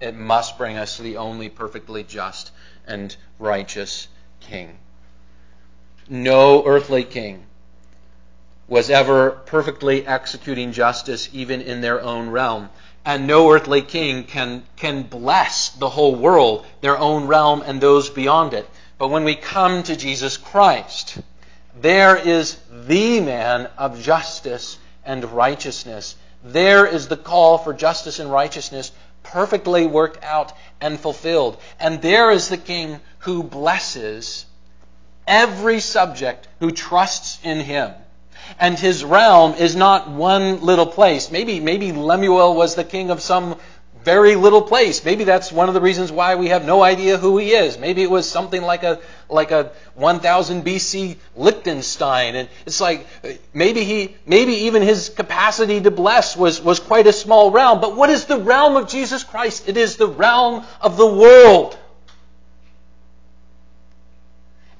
It 0.00 0.16
must 0.16 0.58
bring 0.58 0.76
us 0.76 0.96
to 0.96 1.04
the 1.04 1.18
only 1.18 1.48
perfectly 1.48 2.02
just 2.02 2.50
and 2.84 3.16
righteous 3.38 4.08
king. 4.40 4.76
No 6.08 6.66
earthly 6.66 7.04
king 7.04 7.44
was 8.66 8.90
ever 8.90 9.30
perfectly 9.30 10.04
executing 10.04 10.72
justice 10.72 11.28
even 11.32 11.60
in 11.60 11.80
their 11.80 12.02
own 12.02 12.30
realm. 12.30 12.70
And 13.04 13.28
no 13.28 13.52
earthly 13.52 13.82
king 13.82 14.24
can, 14.24 14.64
can 14.74 15.04
bless 15.04 15.68
the 15.68 15.90
whole 15.90 16.16
world, 16.16 16.66
their 16.80 16.98
own 16.98 17.28
realm, 17.28 17.62
and 17.64 17.80
those 17.80 18.10
beyond 18.10 18.52
it. 18.52 18.68
But 18.98 19.10
when 19.10 19.22
we 19.22 19.36
come 19.36 19.84
to 19.84 19.94
Jesus 19.94 20.36
Christ, 20.36 21.18
there 21.80 22.16
is 22.16 22.58
the 22.70 23.20
man 23.20 23.68
of 23.76 24.00
justice 24.00 24.78
and 25.04 25.24
righteousness. 25.32 26.16
There 26.44 26.86
is 26.86 27.08
the 27.08 27.16
call 27.16 27.58
for 27.58 27.74
justice 27.74 28.18
and 28.18 28.30
righteousness 28.30 28.92
perfectly 29.22 29.86
worked 29.86 30.22
out 30.24 30.52
and 30.80 30.98
fulfilled. 30.98 31.58
And 31.80 32.00
there 32.00 32.30
is 32.30 32.48
the 32.48 32.56
king 32.56 33.00
who 33.20 33.42
blesses 33.42 34.46
every 35.26 35.80
subject 35.80 36.48
who 36.60 36.70
trusts 36.70 37.38
in 37.42 37.60
him. 37.60 37.92
And 38.60 38.78
his 38.78 39.04
realm 39.04 39.54
is 39.54 39.74
not 39.74 40.08
one 40.08 40.60
little 40.60 40.86
place. 40.86 41.30
Maybe, 41.30 41.58
maybe 41.58 41.92
Lemuel 41.92 42.54
was 42.54 42.74
the 42.74 42.84
king 42.84 43.10
of 43.10 43.20
some 43.20 43.56
very 44.06 44.36
little 44.36 44.62
place. 44.62 45.04
Maybe 45.04 45.24
that's 45.24 45.50
one 45.50 45.66
of 45.66 45.74
the 45.74 45.80
reasons 45.80 46.12
why 46.12 46.36
we 46.36 46.50
have 46.50 46.64
no 46.64 46.80
idea 46.80 47.18
who 47.18 47.38
he 47.38 47.50
is. 47.50 47.76
Maybe 47.76 48.04
it 48.04 48.10
was 48.10 48.30
something 48.30 48.62
like 48.62 48.84
a 48.84 49.00
like 49.28 49.50
a 49.50 49.72
1000 49.96 50.64
BC 50.64 51.16
Liechtenstein, 51.34 52.36
and 52.36 52.48
it's 52.66 52.80
like 52.80 53.04
maybe 53.52 53.82
he 53.82 54.14
maybe 54.24 54.52
even 54.68 54.82
his 54.82 55.08
capacity 55.08 55.80
to 55.80 55.90
bless 55.90 56.36
was 56.36 56.62
was 56.62 56.78
quite 56.78 57.08
a 57.08 57.12
small 57.12 57.50
realm. 57.50 57.80
But 57.80 57.96
what 57.96 58.08
is 58.08 58.26
the 58.26 58.38
realm 58.38 58.76
of 58.76 58.88
Jesus 58.88 59.24
Christ? 59.24 59.68
It 59.68 59.76
is 59.76 59.96
the 59.96 60.06
realm 60.06 60.64
of 60.80 60.96
the 60.96 61.06
world. 61.06 61.76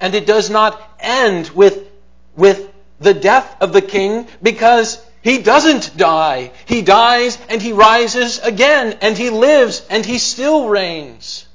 And 0.00 0.14
it 0.14 0.24
does 0.24 0.50
not 0.50 0.80
end 1.00 1.48
with 1.48 1.90
with 2.36 2.72
the 3.00 3.12
death 3.12 3.56
of 3.60 3.72
the 3.72 3.82
king 3.82 4.28
because 4.40 5.04
he 5.26 5.38
doesn't 5.38 5.96
die. 5.96 6.52
He 6.66 6.82
dies 6.82 7.36
and 7.48 7.60
he 7.60 7.72
rises 7.72 8.38
again 8.38 8.96
and 9.00 9.18
he 9.18 9.30
lives 9.30 9.84
and 9.90 10.06
he 10.06 10.18
still 10.18 10.68
reigns. 10.68 11.48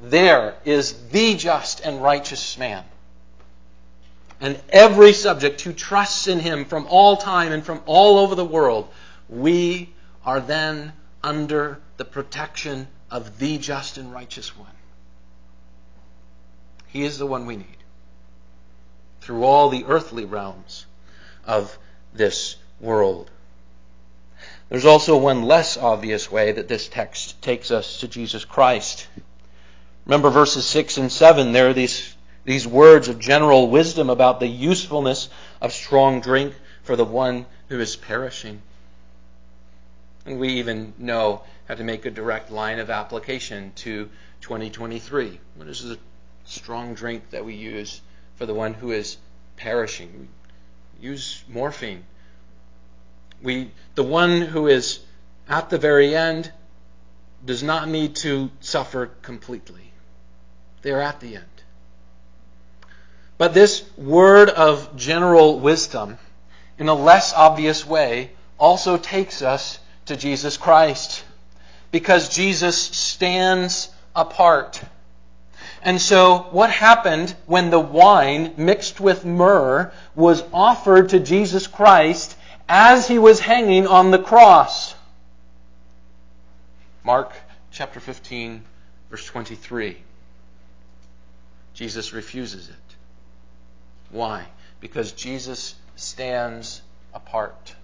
There 0.00 0.54
is 0.64 1.08
the 1.08 1.34
just 1.34 1.80
and 1.80 2.00
righteous 2.00 2.56
man. 2.56 2.84
and 4.40 4.60
every 4.68 5.12
subject 5.12 5.60
who 5.62 5.72
trusts 5.72 6.28
in 6.28 6.38
him 6.38 6.66
from 6.66 6.86
all 6.88 7.16
time 7.16 7.50
and 7.50 7.66
from 7.66 7.82
all 7.84 8.18
over 8.20 8.36
the 8.36 8.44
world, 8.44 8.88
we 9.28 9.92
are 10.24 10.38
then 10.38 10.92
under 11.24 11.80
the 11.96 12.04
protection 12.04 12.86
of 13.10 13.40
the 13.40 13.58
just 13.58 13.98
and 13.98 14.12
righteous 14.12 14.56
one. 14.56 14.76
He 16.86 17.02
is 17.02 17.18
the 17.18 17.26
one 17.26 17.46
we 17.46 17.56
need 17.56 17.82
through 19.20 19.42
all 19.42 19.68
the 19.68 19.84
earthly 19.86 20.24
realms 20.24 20.86
of 21.44 21.76
this 22.14 22.56
world. 22.80 23.30
There's 24.68 24.84
also 24.84 25.16
one 25.16 25.42
less 25.42 25.76
obvious 25.76 26.30
way 26.30 26.52
that 26.52 26.68
this 26.68 26.88
text 26.88 27.42
takes 27.42 27.70
us 27.70 28.00
to 28.00 28.08
Jesus 28.08 28.44
Christ. 28.44 29.08
Remember 30.06 30.30
verses 30.30 30.64
6 30.66 30.96
and 30.98 31.12
7, 31.12 31.52
there 31.52 31.68
are 31.70 31.74
these, 31.74 32.14
these 32.44 32.66
words 32.66 33.08
of 33.08 33.18
general 33.18 33.68
wisdom 33.68 34.10
about 34.10 34.40
the 34.40 34.46
usefulness 34.46 35.28
of 35.60 35.72
strong 35.72 36.20
drink 36.20 36.54
for 36.82 36.96
the 36.96 37.04
one 37.04 37.46
who 37.68 37.80
is 37.80 37.96
perishing. 37.96 38.62
And 40.24 40.38
we 40.38 40.54
even 40.54 40.92
know 40.98 41.42
how 41.66 41.74
to 41.74 41.84
make 41.84 42.06
a 42.06 42.10
direct 42.10 42.50
line 42.50 42.78
of 42.78 42.90
application 42.90 43.72
to 43.76 44.08
2023. 44.40 45.40
What 45.56 45.68
is 45.68 45.82
the 45.82 45.98
strong 46.44 46.94
drink 46.94 47.30
that 47.30 47.44
we 47.44 47.54
use 47.54 48.00
for 48.36 48.46
the 48.46 48.54
one 48.54 48.74
who 48.74 48.92
is 48.92 49.16
perishing? 49.56 50.28
Use 51.00 51.42
morphine. 51.48 52.04
We, 53.42 53.70
the 53.94 54.02
one 54.02 54.42
who 54.42 54.66
is 54.66 55.00
at 55.48 55.70
the 55.70 55.78
very 55.78 56.14
end 56.14 56.52
does 57.44 57.62
not 57.62 57.88
need 57.88 58.16
to 58.16 58.50
suffer 58.60 59.06
completely. 59.22 59.92
They 60.82 60.92
are 60.92 61.00
at 61.00 61.20
the 61.20 61.36
end. 61.36 61.44
But 63.38 63.54
this 63.54 63.82
word 63.96 64.50
of 64.50 64.96
general 64.96 65.58
wisdom, 65.58 66.18
in 66.78 66.88
a 66.88 66.94
less 66.94 67.32
obvious 67.32 67.86
way, 67.86 68.32
also 68.58 68.98
takes 68.98 69.40
us 69.40 69.78
to 70.06 70.16
Jesus 70.16 70.58
Christ. 70.58 71.24
Because 71.90 72.28
Jesus 72.28 72.76
stands 72.76 73.88
apart. 74.14 74.82
And 75.82 76.00
so, 76.00 76.48
what 76.50 76.70
happened 76.70 77.34
when 77.46 77.70
the 77.70 77.80
wine 77.80 78.54
mixed 78.58 79.00
with 79.00 79.24
myrrh 79.24 79.92
was 80.14 80.42
offered 80.52 81.10
to 81.10 81.20
Jesus 81.20 81.66
Christ 81.66 82.36
as 82.68 83.08
he 83.08 83.18
was 83.18 83.40
hanging 83.40 83.86
on 83.86 84.10
the 84.10 84.18
cross? 84.18 84.94
Mark 87.02 87.32
chapter 87.70 87.98
15, 87.98 88.62
verse 89.08 89.24
23. 89.24 89.96
Jesus 91.72 92.12
refuses 92.12 92.68
it. 92.68 92.74
Why? 94.10 94.46
Because 94.80 95.12
Jesus 95.12 95.76
stands 95.96 96.82
apart. 97.14 97.74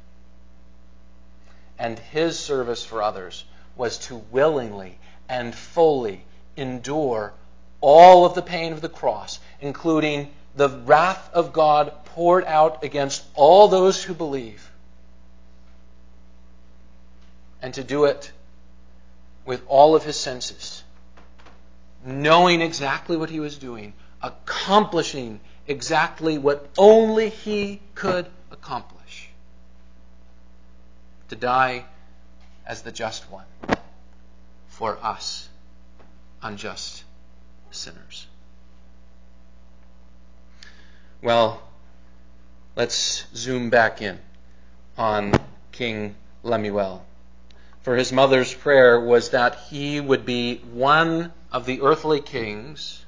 And 1.79 1.99
his 1.99 2.39
service 2.39 2.85
for 2.85 3.03
others 3.03 3.45
was 3.75 3.97
to 4.07 4.17
willingly 4.17 4.99
and 5.31 5.55
fully 5.55 6.25
endure 6.59 7.33
all 7.81 8.25
of 8.25 8.35
the 8.35 8.43
pain 8.43 8.73
of 8.73 8.81
the 8.81 8.89
cross, 8.89 9.39
including 9.61 10.31
the 10.55 10.69
wrath 10.69 11.31
of 11.33 11.53
God 11.53 11.93
poured 12.07 12.45
out 12.45 12.83
against 12.83 13.25
all 13.35 13.69
those 13.69 14.03
who 14.03 14.15
believe, 14.15 14.71
and 17.61 17.75
to 17.75 17.85
do 17.85 18.05
it 18.05 18.33
with 19.45 19.63
all 19.69 19.95
of 19.95 20.05
his 20.05 20.17
senses 20.17 20.83
knowing 22.07 22.61
exactly 22.61 23.17
what 23.17 23.29
he 23.29 23.41
was 23.41 23.59
doing, 23.59 23.93
accomplishing 24.23 25.41
exactly 25.67 26.39
what 26.39 26.69
only 26.79 27.29
he 27.29 27.81
could 27.95 28.27
accomplish. 28.53 29.29
To 31.29 31.37
die 31.37 31.85
as 32.65 32.83
the 32.83 32.93
just 32.93 33.29
one 33.31 33.45
for 34.69 34.97
us, 35.03 35.49
unjust 36.43 36.96
sinners. 37.77 38.27
Well, 41.23 41.63
let's 42.75 43.25
zoom 43.35 43.71
back 43.71 44.03
in 44.03 44.19
on 44.97 45.33
King 45.73 46.15
Lemuel. 46.43 47.05
For 47.83 47.97
his 47.97 48.13
mother's 48.13 48.53
prayer 48.53 49.01
was 49.01 49.31
that 49.31 49.57
he 49.71 50.01
would 50.01 50.27
be 50.27 50.57
one 50.73 51.33
of 51.53 51.67
the 51.67 51.83
earthly 51.83 52.21
kings 52.21 53.05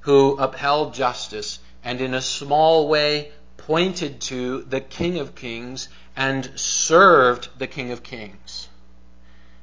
who 0.00 0.36
upheld 0.38 0.94
justice 0.94 1.58
and 1.84 2.00
in 2.00 2.14
a 2.14 2.20
small 2.20 2.88
way 2.88 3.30
pointed 3.56 4.20
to 4.22 4.62
the 4.62 4.80
King 4.80 5.18
of 5.18 5.34
Kings 5.34 5.88
and 6.16 6.50
served 6.58 7.48
the 7.58 7.66
King 7.66 7.92
of 7.92 8.02
Kings. 8.02 8.68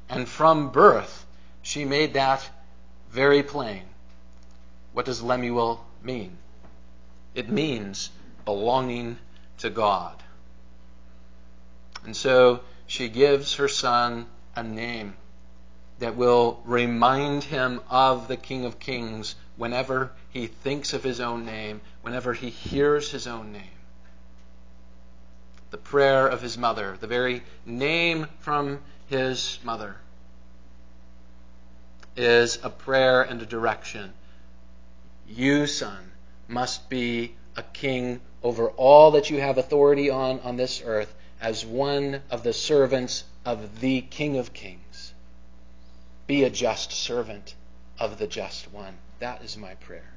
And 0.10 0.28
from 0.30 0.69
birth, 0.71 1.25
she 1.62 1.84
made 1.84 2.13
that 2.13 2.47
very 3.15 3.41
plain. 3.41 3.84
What 4.91 5.06
does 5.06 5.23
Lemuel 5.23 5.86
mean? 6.04 6.38
It 7.34 7.49
means 7.49 8.10
belonging 8.43 9.17
to 9.60 9.69
God. 9.69 10.21
And 12.04 12.15
so 12.15 12.60
she 12.88 13.08
gives 13.08 13.56
her 13.56 13.69
son 13.69 14.28
a 14.54 14.63
name 14.63 15.15
that 15.99 16.17
will 16.17 16.62
remind 16.65 17.45
him 17.45 17.80
of 17.89 18.28
the 18.28 18.36
King 18.36 18.65
of 18.65 18.80
Kings 18.80 19.36
whenever 19.56 20.12
he 20.30 20.47
thinks 20.47 20.91
of 20.91 21.04
his 21.04 21.21
own 21.21 21.45
name, 21.45 21.80
whenever 22.01 22.34
he 22.34 22.49
hears 22.49 23.12
his 23.12 23.28
own 23.28 23.54
name. 23.54 23.80
The 25.71 25.78
prayer 25.78 26.28
of 26.28 26.41
his 26.41 26.58
mother, 26.58 26.97
the 26.99 27.08
very 27.08 27.43
name 27.65 28.28
from 28.39 28.82
his 29.08 29.58
mother, 29.63 29.95
is 32.15 32.60
a 32.63 32.69
prayer 32.69 33.21
and 33.21 33.41
a 33.41 33.45
direction. 33.45 34.13
You, 35.28 35.67
son, 35.67 36.12
must 36.47 36.89
be 36.89 37.36
a 37.56 37.63
king 37.63 38.21
over 38.43 38.69
all 38.69 39.12
that 39.12 39.30
you 39.30 39.39
have 39.39 39.58
authority 39.58 40.10
on 40.10 40.39
on 40.41 40.56
this 40.56 40.82
earth 40.86 41.13
as 41.41 41.65
one 41.65 42.21
of 42.30 42.43
the 42.43 42.54
servants 42.54 43.23
of 43.43 43.80
the 43.80 44.01
King 44.01 44.38
of 44.38 44.54
Kings. 44.54 45.13
Be 46.28 46.43
a 46.43 46.49
just 46.49 46.91
servant 46.91 47.56
of 47.99 48.17
the 48.17 48.28
just 48.28 48.71
one. 48.71 48.95
That 49.19 49.43
is 49.43 49.58
my 49.58 49.75
prayer. 49.75 50.12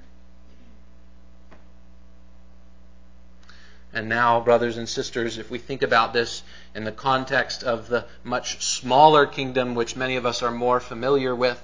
And 3.93 4.09
now, 4.09 4.41
brothers 4.41 4.77
and 4.77 4.89
sisters, 4.89 5.39
if 5.39 5.51
we 5.51 5.59
think 5.59 5.83
about 5.83 6.13
this 6.13 6.43
in 6.75 6.85
the 6.85 6.93
context 6.93 7.65
of 7.65 7.89
the 7.89 8.05
much 8.23 8.63
smaller 8.63 9.27
kingdom 9.27 9.75
which 9.75 9.97
many 9.97 10.17
of 10.17 10.27
us 10.27 10.43
are 10.43 10.51
more 10.51 10.79
familiar 10.79 11.35
with, 11.35 11.63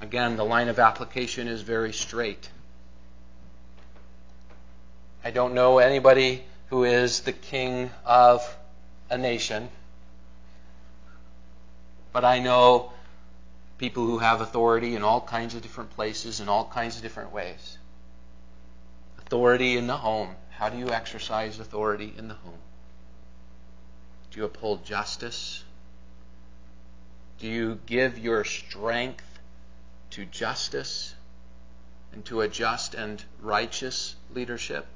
again, 0.00 0.36
the 0.36 0.44
line 0.44 0.68
of 0.68 0.78
application 0.78 1.48
is 1.48 1.62
very 1.62 1.92
straight. 1.92 2.48
I 5.24 5.30
don't 5.30 5.54
know 5.54 5.78
anybody 5.78 6.44
who 6.70 6.84
is 6.84 7.20
the 7.20 7.32
king 7.32 7.90
of 8.04 8.56
a 9.10 9.18
nation, 9.18 9.68
but 12.12 12.24
I 12.24 12.38
know 12.38 12.92
people 13.78 14.04
who 14.04 14.18
have 14.18 14.40
authority 14.40 14.94
in 14.94 15.02
all 15.02 15.20
kinds 15.20 15.54
of 15.54 15.62
different 15.62 15.90
places 15.90 16.40
in 16.40 16.48
all 16.48 16.64
kinds 16.66 16.96
of 16.96 17.02
different 17.02 17.32
ways. 17.32 17.78
Authority 19.18 19.76
in 19.76 19.86
the 19.86 19.96
home. 19.96 20.30
How 20.50 20.68
do 20.68 20.78
you 20.78 20.90
exercise 20.90 21.60
authority 21.60 22.12
in 22.16 22.28
the 22.28 22.34
home? 22.34 22.58
Do 24.30 24.40
you 24.40 24.46
uphold 24.46 24.84
justice? 24.84 25.62
Do 27.38 27.46
you 27.46 27.78
give 27.86 28.18
your 28.18 28.44
strength 28.44 29.27
to 30.10 30.24
justice 30.24 31.14
and 32.12 32.24
to 32.26 32.40
a 32.40 32.48
just 32.48 32.94
and 32.94 33.22
righteous 33.40 34.16
leadership? 34.34 34.86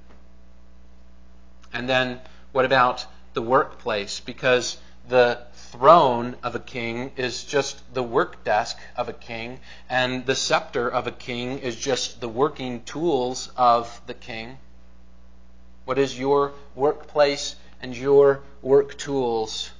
And 1.72 1.88
then 1.88 2.20
what 2.52 2.64
about 2.64 3.06
the 3.34 3.42
workplace? 3.42 4.20
Because 4.20 4.76
the 5.08 5.38
throne 5.54 6.36
of 6.42 6.54
a 6.54 6.60
king 6.60 7.12
is 7.16 7.44
just 7.44 7.94
the 7.94 8.02
work 8.02 8.44
desk 8.44 8.78
of 8.96 9.08
a 9.08 9.12
king, 9.12 9.58
and 9.88 10.24
the 10.26 10.34
scepter 10.34 10.88
of 10.88 11.06
a 11.06 11.12
king 11.12 11.58
is 11.58 11.76
just 11.76 12.20
the 12.20 12.28
working 12.28 12.82
tools 12.84 13.50
of 13.56 14.00
the 14.06 14.14
king. 14.14 14.58
What 15.84 15.98
is 15.98 16.18
your 16.18 16.52
workplace 16.74 17.56
and 17.80 17.96
your 17.96 18.42
work 18.60 18.96
tools? 18.96 19.70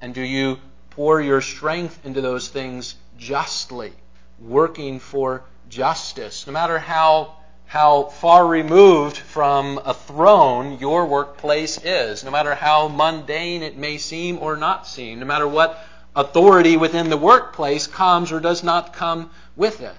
And 0.00 0.14
do 0.14 0.22
you 0.22 0.58
pour 0.90 1.20
your 1.20 1.40
strength 1.40 2.04
into 2.04 2.20
those 2.20 2.48
things 2.48 2.96
justly, 3.16 3.92
working 4.38 4.98
for 4.98 5.44
justice, 5.68 6.46
no 6.46 6.52
matter 6.52 6.78
how 6.78 7.36
how 7.66 8.04
far 8.04 8.46
removed 8.46 9.16
from 9.16 9.80
a 9.84 9.92
throne 9.92 10.78
your 10.78 11.04
workplace 11.06 11.82
is, 11.82 12.22
no 12.22 12.30
matter 12.30 12.54
how 12.54 12.86
mundane 12.86 13.62
it 13.62 13.76
may 13.76 13.98
seem 13.98 14.38
or 14.38 14.56
not 14.56 14.86
seem, 14.86 15.18
no 15.18 15.26
matter 15.26 15.48
what 15.48 15.84
authority 16.14 16.76
within 16.76 17.10
the 17.10 17.16
workplace 17.16 17.88
comes 17.88 18.30
or 18.30 18.38
does 18.38 18.62
not 18.62 18.92
come 18.92 19.30
with 19.56 19.80
it. 19.80 19.94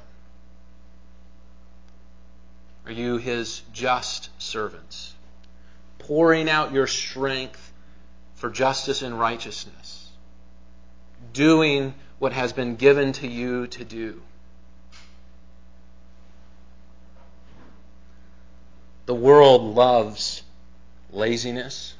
Are 2.85 2.91
you 2.91 3.17
his 3.17 3.61
just 3.73 4.29
servants? 4.41 5.13
Pouring 5.99 6.49
out 6.49 6.71
your 6.71 6.87
strength 6.87 7.73
for 8.35 8.49
justice 8.49 9.01
and 9.01 9.19
righteousness. 9.19 10.09
Doing 11.33 11.93
what 12.19 12.33
has 12.33 12.53
been 12.53 12.75
given 12.75 13.13
to 13.13 13.27
you 13.27 13.67
to 13.67 13.83
do. 13.83 14.21
The 19.05 19.15
world 19.15 19.75
loves 19.75 20.43
laziness. 21.11 21.93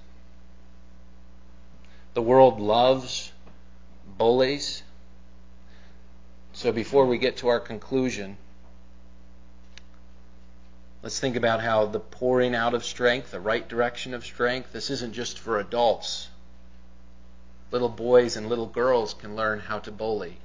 The 2.15 2.21
world 2.21 2.59
loves 2.59 3.31
bullies. 4.17 4.83
So 6.53 6.71
before 6.71 7.05
we 7.05 7.19
get 7.19 7.37
to 7.37 7.49
our 7.49 7.59
conclusion, 7.59 8.37
let's 11.03 11.19
think 11.19 11.35
about 11.35 11.61
how 11.61 11.85
the 11.85 11.99
pouring 11.99 12.55
out 12.55 12.73
of 12.73 12.83
strength, 12.83 13.31
the 13.31 13.39
right 13.39 13.67
direction 13.67 14.13
of 14.13 14.25
strength, 14.25 14.73
this 14.73 14.89
isn't 14.89 15.13
just 15.13 15.37
for 15.37 15.59
adults. 15.59 16.27
Little 17.71 17.89
boys 17.89 18.37
and 18.37 18.47
little 18.47 18.65
girls 18.65 19.13
can 19.13 19.35
learn 19.35 19.59
how 19.59 19.79
to 19.79 19.91
bully. 19.91 20.37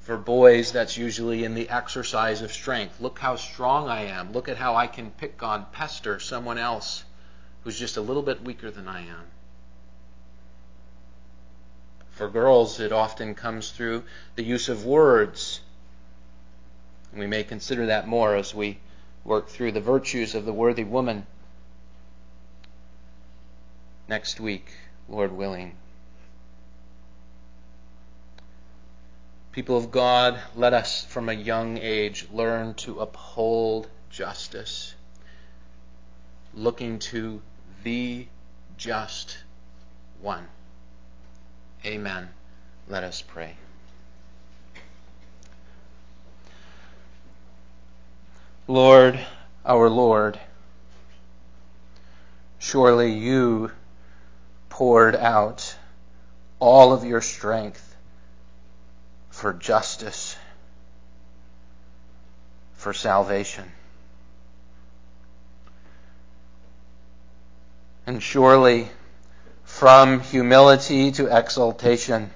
For 0.00 0.16
boys, 0.16 0.72
that's 0.72 0.96
usually 0.96 1.44
in 1.44 1.54
the 1.54 1.68
exercise 1.68 2.42
of 2.42 2.52
strength. 2.52 3.00
Look 3.00 3.20
how 3.20 3.36
strong 3.36 3.88
I 3.88 4.02
am. 4.06 4.32
Look 4.32 4.48
at 4.48 4.56
how 4.56 4.74
I 4.74 4.86
can 4.88 5.10
pick 5.12 5.42
on, 5.42 5.66
pester 5.72 6.18
someone 6.18 6.58
else 6.58 7.04
who's 7.62 7.78
just 7.78 7.96
a 7.96 8.00
little 8.00 8.22
bit 8.22 8.42
weaker 8.42 8.70
than 8.70 8.88
I 8.88 9.02
am. 9.02 9.30
For 12.10 12.28
girls, 12.28 12.80
it 12.80 12.92
often 12.92 13.34
comes 13.34 13.70
through 13.70 14.04
the 14.34 14.42
use 14.42 14.68
of 14.68 14.84
words. 14.84 15.60
We 17.14 17.26
may 17.26 17.44
consider 17.44 17.86
that 17.86 18.08
more 18.08 18.34
as 18.34 18.54
we 18.54 18.80
work 19.22 19.48
through 19.48 19.72
the 19.72 19.80
virtues 19.80 20.34
of 20.34 20.44
the 20.44 20.52
worthy 20.52 20.84
woman 20.84 21.26
next 24.08 24.40
week, 24.40 24.72
Lord 25.08 25.32
willing. 25.32 25.76
People 29.52 29.76
of 29.76 29.90
God, 29.90 30.40
let 30.56 30.72
us 30.72 31.04
from 31.04 31.28
a 31.28 31.34
young 31.34 31.76
age 31.76 32.26
learn 32.32 32.72
to 32.74 33.00
uphold 33.00 33.88
justice, 34.08 34.94
looking 36.54 36.98
to 36.98 37.42
the 37.84 38.26
just 38.78 39.36
one. 40.22 40.46
Amen. 41.84 42.30
Let 42.88 43.04
us 43.04 43.22
pray. 43.22 43.54
Lord, 48.66 49.20
our 49.66 49.90
Lord, 49.90 50.40
surely 52.58 53.12
you 53.12 53.70
poured 54.72 55.14
out 55.14 55.76
all 56.58 56.94
of 56.94 57.04
your 57.04 57.20
strength 57.20 57.94
for 59.28 59.52
justice, 59.52 60.34
for 62.72 62.94
salvation. 62.94 63.70
And 68.06 68.22
surely, 68.22 68.88
from 69.64 70.20
humility 70.20 71.12
to 71.12 71.26
exaltation, 71.26 72.30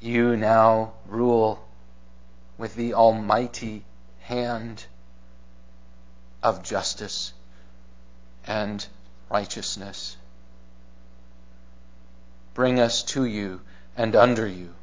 you 0.00 0.34
now 0.34 0.94
rule 1.06 1.62
with 2.56 2.74
the 2.74 2.94
almighty 2.94 3.84
hand 4.20 4.82
of 6.42 6.62
justice 6.62 7.34
and 8.46 8.86
righteousness. 9.30 10.16
Bring 12.54 12.80
us 12.80 13.02
to 13.04 13.24
you 13.24 13.60
and 13.96 14.16
under 14.16 14.46
you. 14.46 14.74